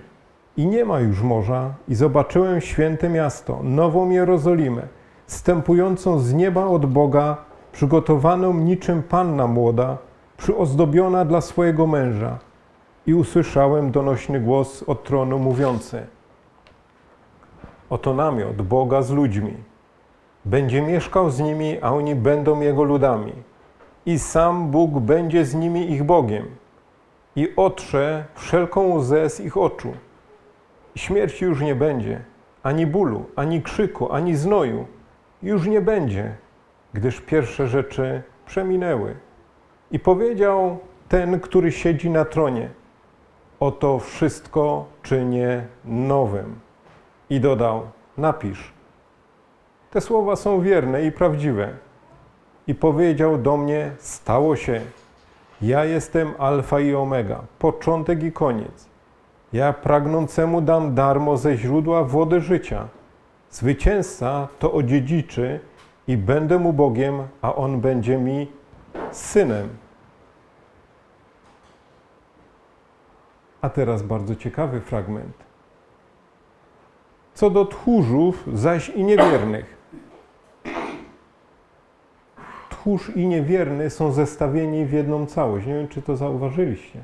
I 0.58 0.68
nie 0.68 0.86
ma 0.86 0.99
już 0.99 1.22
morza, 1.22 1.74
i 1.88 1.95
zobaczyłem 1.95 2.62
święte 2.62 3.10
miasto, 3.10 3.60
nową 3.64 4.10
Jerozolimę, 4.10 4.82
stępującą 5.28 6.20
z 6.20 6.34
nieba 6.34 6.66
od 6.66 6.86
Boga, 6.86 7.38
przygotowaną 7.72 8.53
niczym 8.53 9.03
panna 9.03 9.47
młoda, 9.47 9.97
przyozdobiona 10.38 11.26
dla 11.26 11.41
swojego 11.41 11.88
męża 11.88 12.39
i 13.08 13.14
usłyszałem 13.14 13.91
donośny 13.91 14.39
głos 14.39 14.84
od 14.84 15.04
tronu 15.04 15.39
mówiący: 15.39 16.06
Oto 17.89 18.14
namiot 18.14 18.62
Boga 18.62 19.01
z 19.01 19.12
ludźmi. 19.12 19.54
Będzie 20.45 20.82
mieszkał 20.82 21.30
z 21.30 21.39
nimi, 21.39 21.78
a 21.82 21.91
oni 21.91 22.16
będą 22.16 22.62
jego 22.62 22.84
ludami. 22.84 23.34
I 24.06 24.20
sam 24.20 24.72
Bóg 24.72 24.99
będzie 24.99 25.45
z 25.45 25.56
nimi 25.56 25.91
ich 25.91 26.04
Bogiem. 26.04 26.45
I 27.36 27.54
otrze 27.56 28.26
wszelką 28.36 28.93
łzę 28.93 29.30
z 29.30 29.39
ich 29.39 29.58
oczu. 29.58 29.93
Śmierci 30.95 31.45
już 31.45 31.62
nie 31.62 31.76
będzie, 31.76 32.22
ani 32.64 32.88
bólu, 32.88 33.26
ani 33.36 33.62
krzyku, 33.62 34.12
ani 34.14 34.36
znoju 34.36 34.86
już 35.43 35.68
nie 35.68 35.82
będzie, 35.82 36.36
gdyż 36.93 37.22
pierwsze 37.22 37.68
rzeczy 37.68 38.24
przeminęły. 38.45 39.16
I 39.91 39.99
powiedział 39.99 40.78
ten, 41.10 41.39
który 41.39 41.72
siedzi 41.72 42.10
na 42.10 42.26
tronie: 42.26 42.70
Oto 43.64 43.99
wszystko 43.99 44.86
czynię 45.03 45.66
nowym. 45.86 46.59
I 47.30 47.39
dodał: 47.39 47.82
Napisz. 48.18 48.74
Te 49.91 50.01
słowa 50.01 50.36
są 50.36 50.61
wierne 50.61 51.05
i 51.05 51.11
prawdziwe. 51.11 51.70
I 52.68 52.76
powiedział 52.76 53.38
do 53.38 53.57
mnie: 53.57 53.91
Stało 53.97 54.55
się. 54.55 54.82
Ja 55.61 55.86
jestem 55.86 56.34
Alfa 56.38 56.80
i 56.80 56.95
Omega, 56.95 57.41
początek 57.59 58.24
i 58.24 58.32
koniec. 58.32 58.88
Ja 59.53 59.74
pragnącemu 59.74 60.61
dam 60.61 60.95
darmo 60.95 61.38
ze 61.38 61.57
źródła 61.57 62.03
wody 62.03 62.41
życia. 62.41 62.88
Zwycięzca 63.49 64.47
to 64.59 64.72
odziedziczy 64.72 65.59
i 66.07 66.18
będę 66.18 66.59
mu 66.59 66.74
Bogiem, 66.74 67.24
a 67.41 67.55
on 67.55 67.82
będzie 67.82 68.18
mi 68.18 68.51
synem. 69.11 69.83
A 73.64 73.70
teraz 73.70 74.03
bardzo 74.03 74.36
ciekawy 74.36 74.82
fragment. 74.82 75.34
Co 77.34 77.49
do 77.49 77.66
tchórzów, 77.66 78.43
zaś 78.53 78.89
i 78.89 79.03
niewiernych. 79.03 79.78
Tchórz 82.70 83.09
i 83.16 83.28
niewierny 83.28 83.89
są 83.89 84.11
zestawieni 84.11 84.86
w 84.86 84.93
jedną 84.93 85.26
całość. 85.26 85.68
Nie 85.68 85.74
wiem, 85.74 85.88
czy 85.88 86.01
to 86.01 86.18
zauważyliście. 86.18 87.03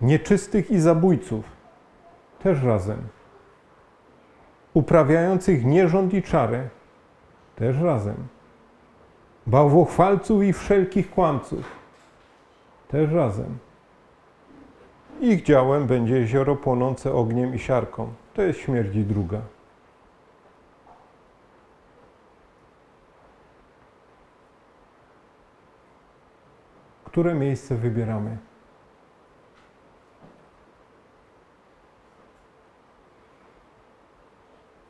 Nieczystych 0.00 0.70
i 0.70 0.80
zabójców 0.80 1.44
też 2.38 2.62
razem. 2.62 2.98
Uprawiających 4.74 5.64
nierząd 5.64 6.14
i 6.14 6.22
czary 6.22 6.68
też 7.56 7.80
razem. 7.80 8.16
Bałwochwalców 9.46 10.42
i 10.42 10.52
wszelkich 10.52 11.10
kłamców 11.10 11.83
też 12.94 13.12
razem. 13.12 13.58
Ich 15.20 15.42
działem 15.42 15.86
będzie 15.86 16.18
jezioro 16.18 16.56
płonące 16.56 17.12
ogniem 17.12 17.54
i 17.54 17.58
siarką. 17.58 18.14
To 18.34 18.42
jest 18.42 18.60
śmierć 18.60 19.04
druga. 19.04 19.40
Które 27.04 27.34
miejsce 27.34 27.74
wybieramy? 27.74 28.38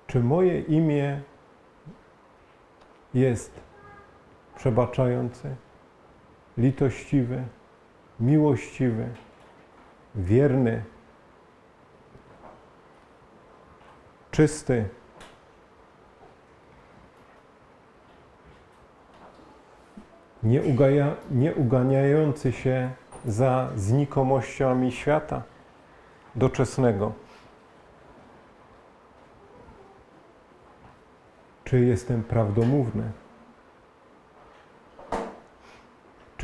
Czy 0.07 0.21
moje 0.21 0.61
imię 0.61 1.23
jest 3.15 3.61
przebaczające, 4.57 5.57
litościwe, 6.59 7.45
miłościwy, 8.21 9.09
wierny, 10.15 10.83
czysty. 14.31 14.89
Nie, 20.43 20.63
ugaja, 20.63 21.15
nie 21.31 21.55
uganiający 21.55 22.53
się 22.53 22.91
za 23.27 23.71
znikomościami 23.77 24.93
świata 24.93 25.43
doczesnego. 26.35 27.13
Czy 31.65 31.81
jestem 31.81 32.23
prawdomówny? 32.25 33.13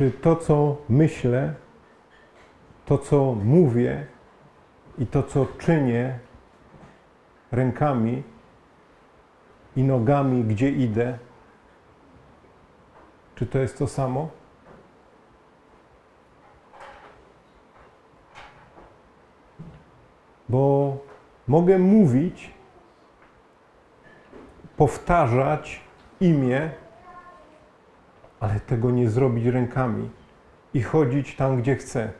Czy 0.01 0.11
to, 0.11 0.35
co 0.35 0.77
myślę, 0.89 1.53
to, 2.85 2.97
co 2.97 3.35
mówię 3.43 4.07
i 4.97 5.07
to, 5.07 5.23
co 5.23 5.45
czynię 5.45 6.19
rękami 7.51 8.23
i 9.75 9.83
nogami, 9.83 10.43
gdzie 10.43 10.69
idę, 10.69 11.17
czy 13.35 13.45
to 13.45 13.59
jest 13.59 13.77
to 13.77 13.87
samo? 13.87 14.29
Bo 20.49 20.97
mogę 21.47 21.79
mówić, 21.79 22.53
powtarzać 24.77 25.81
imię, 26.19 26.71
ale 28.41 28.59
tego 28.59 28.91
nie 28.91 29.09
zrobić 29.09 29.45
rękami 29.45 30.09
i 30.73 30.81
chodzić 30.81 31.35
tam, 31.35 31.57
gdzie 31.57 31.75
chcę. 31.75 32.11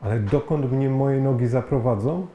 Ale 0.00 0.20
dokąd 0.20 0.72
mnie 0.72 0.90
moje 0.90 1.20
nogi 1.20 1.46
zaprowadzą? 1.46 2.26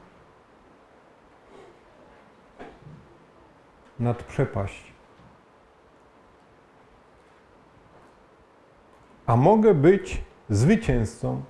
Nad 4.00 4.24
przepaść. 4.24 4.94
A 9.26 9.36
mogę 9.36 9.74
być 9.74 10.24
zwycięzcą. 10.50 11.42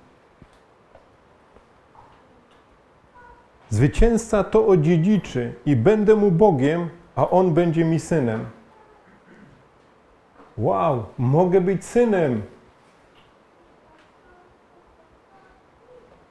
Zwycięzca 3.68 4.44
to 4.44 4.66
odziedziczy 4.66 5.54
i 5.66 5.76
będę 5.76 6.16
mu 6.16 6.30
Bogiem, 6.30 6.90
a 7.16 7.30
on 7.30 7.54
będzie 7.54 7.84
mi 7.84 8.00
synem. 8.00 8.59
Wow, 10.60 11.06
mogę 11.18 11.60
być 11.60 11.84
synem. 11.84 12.42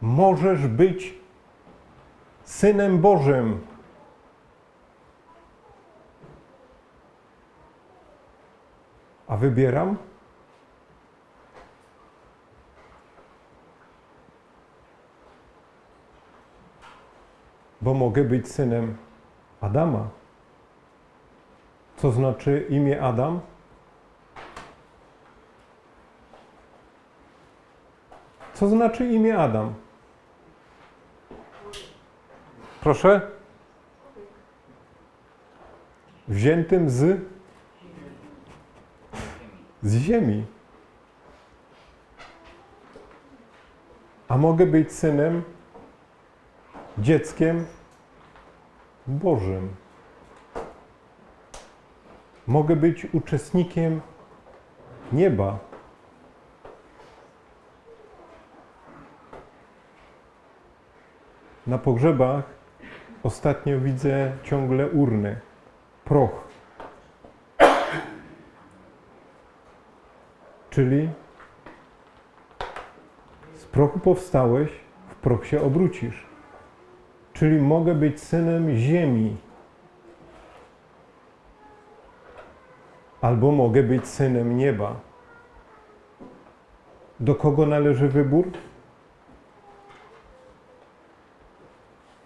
Możesz 0.01 0.67
być 0.67 1.13
synem 2.43 3.01
Bożym. 3.01 3.61
A 9.27 9.37
wybieram? 9.37 9.97
Bo 17.81 17.93
mogę 17.93 18.23
być 18.23 18.51
synem 18.51 18.97
Adama. 19.61 20.09
Co 21.97 22.11
znaczy 22.11 22.65
imię 22.69 23.01
Adam? 23.01 23.39
Co 28.59 28.67
znaczy 28.67 29.07
imię 29.07 29.37
Adam? 29.37 29.73
Proszę? 32.81 33.31
Wziętym 36.27 36.89
z? 36.89 37.21
Z 39.83 39.95
ziemi. 39.97 40.45
A 44.27 44.37
mogę 44.37 44.65
być 44.65 44.91
synem, 44.91 45.43
dzieckiem 46.97 47.65
Bożym. 49.07 49.75
Mogę 52.47 52.75
być 52.75 53.07
uczestnikiem 53.13 54.01
nieba. 55.11 55.68
Na 61.69 61.77
pogrzebach 61.77 62.43
ostatnio 63.23 63.79
widzę 63.79 64.31
ciągle 64.43 64.87
urny, 64.87 65.39
proch. 66.05 66.47
Czyli 70.69 71.09
z 73.55 73.65
prochu 73.65 73.99
powstałeś, 73.99 74.69
w 75.09 75.15
proch 75.15 75.45
się 75.45 75.61
obrócisz. 75.61 76.25
Czyli 77.33 77.61
mogę 77.61 77.95
być 77.95 78.21
synem 78.21 78.75
ziemi. 78.75 79.37
Albo 83.21 83.51
mogę 83.51 83.83
być 83.83 84.07
synem 84.07 84.57
nieba. 84.57 84.95
Do 87.19 87.35
kogo 87.35 87.65
należy 87.65 88.07
wybór? 88.07 88.51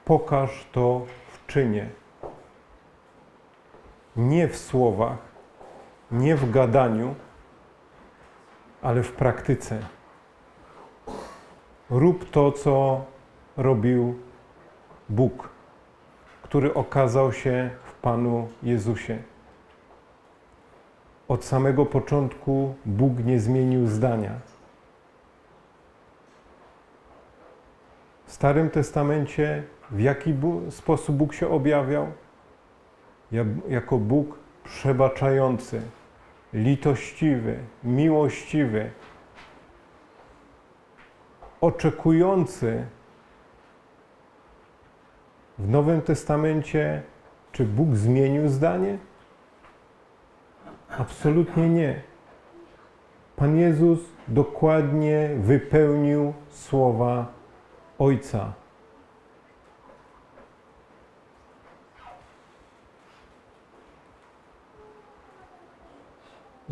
Pokaż 0.05 0.67
to 0.71 1.05
w 1.27 1.45
czynie. 1.45 1.89
Nie 4.15 4.47
w 4.47 4.57
słowach, 4.57 5.17
nie 6.11 6.35
w 6.35 6.51
gadaniu, 6.51 7.15
ale 8.81 9.03
w 9.03 9.11
praktyce. 9.11 9.79
rób 11.89 12.29
to, 12.29 12.51
co 12.51 13.05
robił 13.57 14.19
Bóg, 15.09 15.49
który 16.41 16.73
okazał 16.73 17.33
się 17.33 17.69
w 17.83 17.93
Panu 17.93 18.49
Jezusie. 18.63 19.23
Od 21.27 21.45
samego 21.45 21.85
początku 21.85 22.75
Bóg 22.85 23.19
nie 23.25 23.39
zmienił 23.39 23.87
zdania. 23.87 24.31
W 28.25 28.31
Starym 28.31 28.69
Testamencie 28.69 29.63
w 29.93 29.99
jaki 29.99 30.33
sposób 30.69 31.15
Bóg 31.15 31.33
się 31.33 31.49
objawiał? 31.49 32.07
Ja- 33.31 33.45
Jako 33.69 33.97
Bóg 33.97 34.39
przebaczający, 34.63 35.81
litościwy, 36.53 37.59
miłościwy, 37.83 38.91
oczekujący. 41.61 42.85
W 45.57 45.69
Nowym 45.69 46.01
Testamencie 46.01 47.01
czy 47.51 47.65
Bóg 47.65 47.95
zmienił 47.95 48.47
zdanie? 48.49 48.97
Absolutnie 50.97 51.69
nie. 51.69 52.01
Pan 53.35 53.57
Jezus 53.57 53.99
dokładnie 54.27 55.29
wypełnił 55.37 56.33
słowa 56.49 57.25
Ojca. 57.99 58.53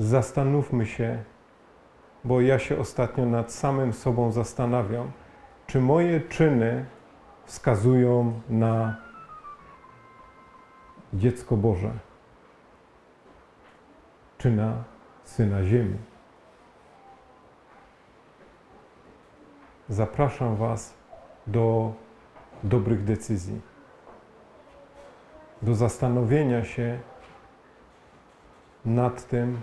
Zastanówmy 0.02 0.86
się, 0.86 1.24
bo 2.24 2.42
ja 2.42 2.60
się 2.60 2.78
ostatnio 2.78 3.26
nad 3.26 3.52
samym 3.52 3.94
sobą 3.94 4.32
zastanawiam, 4.32 5.12
czy 5.68 5.82
moje 5.82 6.22
czyny 6.22 6.86
wskazują 7.46 8.42
na 8.50 8.96
dziecko 11.14 11.58
Boże, 11.58 11.92
czy 14.38 14.52
na 14.52 14.84
syna 15.24 15.64
Ziemi. 15.64 15.98
Zapraszam 19.90 20.56
Was 20.56 20.94
do 21.48 21.94
dobrych 22.64 23.04
decyzji, 23.04 23.62
do 25.62 25.76
zastanowienia 25.76 26.64
się 26.64 27.00
nad 28.86 29.28
tym, 29.28 29.62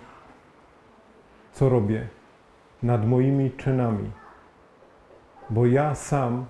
co 1.59 1.69
robię, 1.69 2.09
nad 2.83 3.07
moimi 3.07 3.51
czynami, 3.51 4.11
bo 5.51 5.67
ja 5.67 5.95
sam 5.95 6.47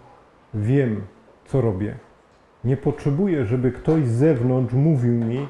wiem, 0.55 1.07
co 1.45 1.61
robię. 1.61 1.99
Nie 2.65 2.77
potrzebuję, 2.77 3.45
żeby 3.45 3.73
ktoś 3.73 4.07
z 4.07 4.11
zewnątrz 4.11 4.75
mówił 4.75 5.13
mi, 5.13 5.49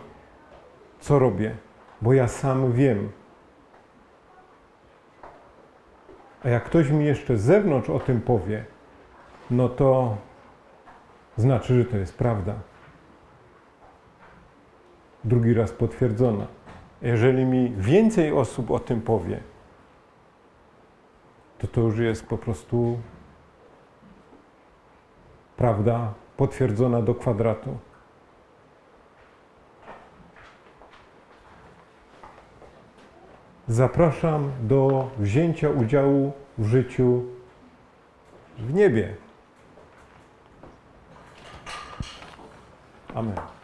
co 1.00 1.18
robię, 1.18 1.56
bo 2.02 2.12
ja 2.12 2.28
sam 2.28 2.72
wiem. 2.72 3.10
A 6.44 6.48
jak 6.48 6.64
ktoś 6.64 6.90
mi 6.90 7.04
jeszcze 7.04 7.36
z 7.36 7.40
zewnątrz 7.40 7.90
o 7.90 8.00
tym 8.00 8.20
powie, 8.20 8.64
no 9.50 9.68
to 9.68 10.16
znaczy, 11.36 11.74
że 11.74 11.84
to 11.84 11.96
jest 11.96 12.18
prawda. 12.18 12.54
Drugi 15.24 15.54
raz 15.54 15.72
potwierdzona. 15.72 16.46
Jeżeli 17.02 17.44
mi 17.44 17.72
więcej 17.76 18.32
osób 18.32 18.70
o 18.70 18.78
tym 18.78 19.00
powie, 19.00 19.40
to 21.58 21.66
to 21.66 21.80
już 21.80 21.98
jest 21.98 22.26
po 22.26 22.38
prostu 22.38 22.98
prawda 25.56 26.14
potwierdzona 26.36 27.02
do 27.02 27.14
kwadratu. 27.14 27.78
Zapraszam 33.68 34.50
do 34.60 35.10
wzięcia 35.18 35.70
udziału 35.70 36.32
w 36.58 36.66
życiu 36.66 37.24
w 38.58 38.74
niebie. 38.74 39.16
Amen. 43.14 43.57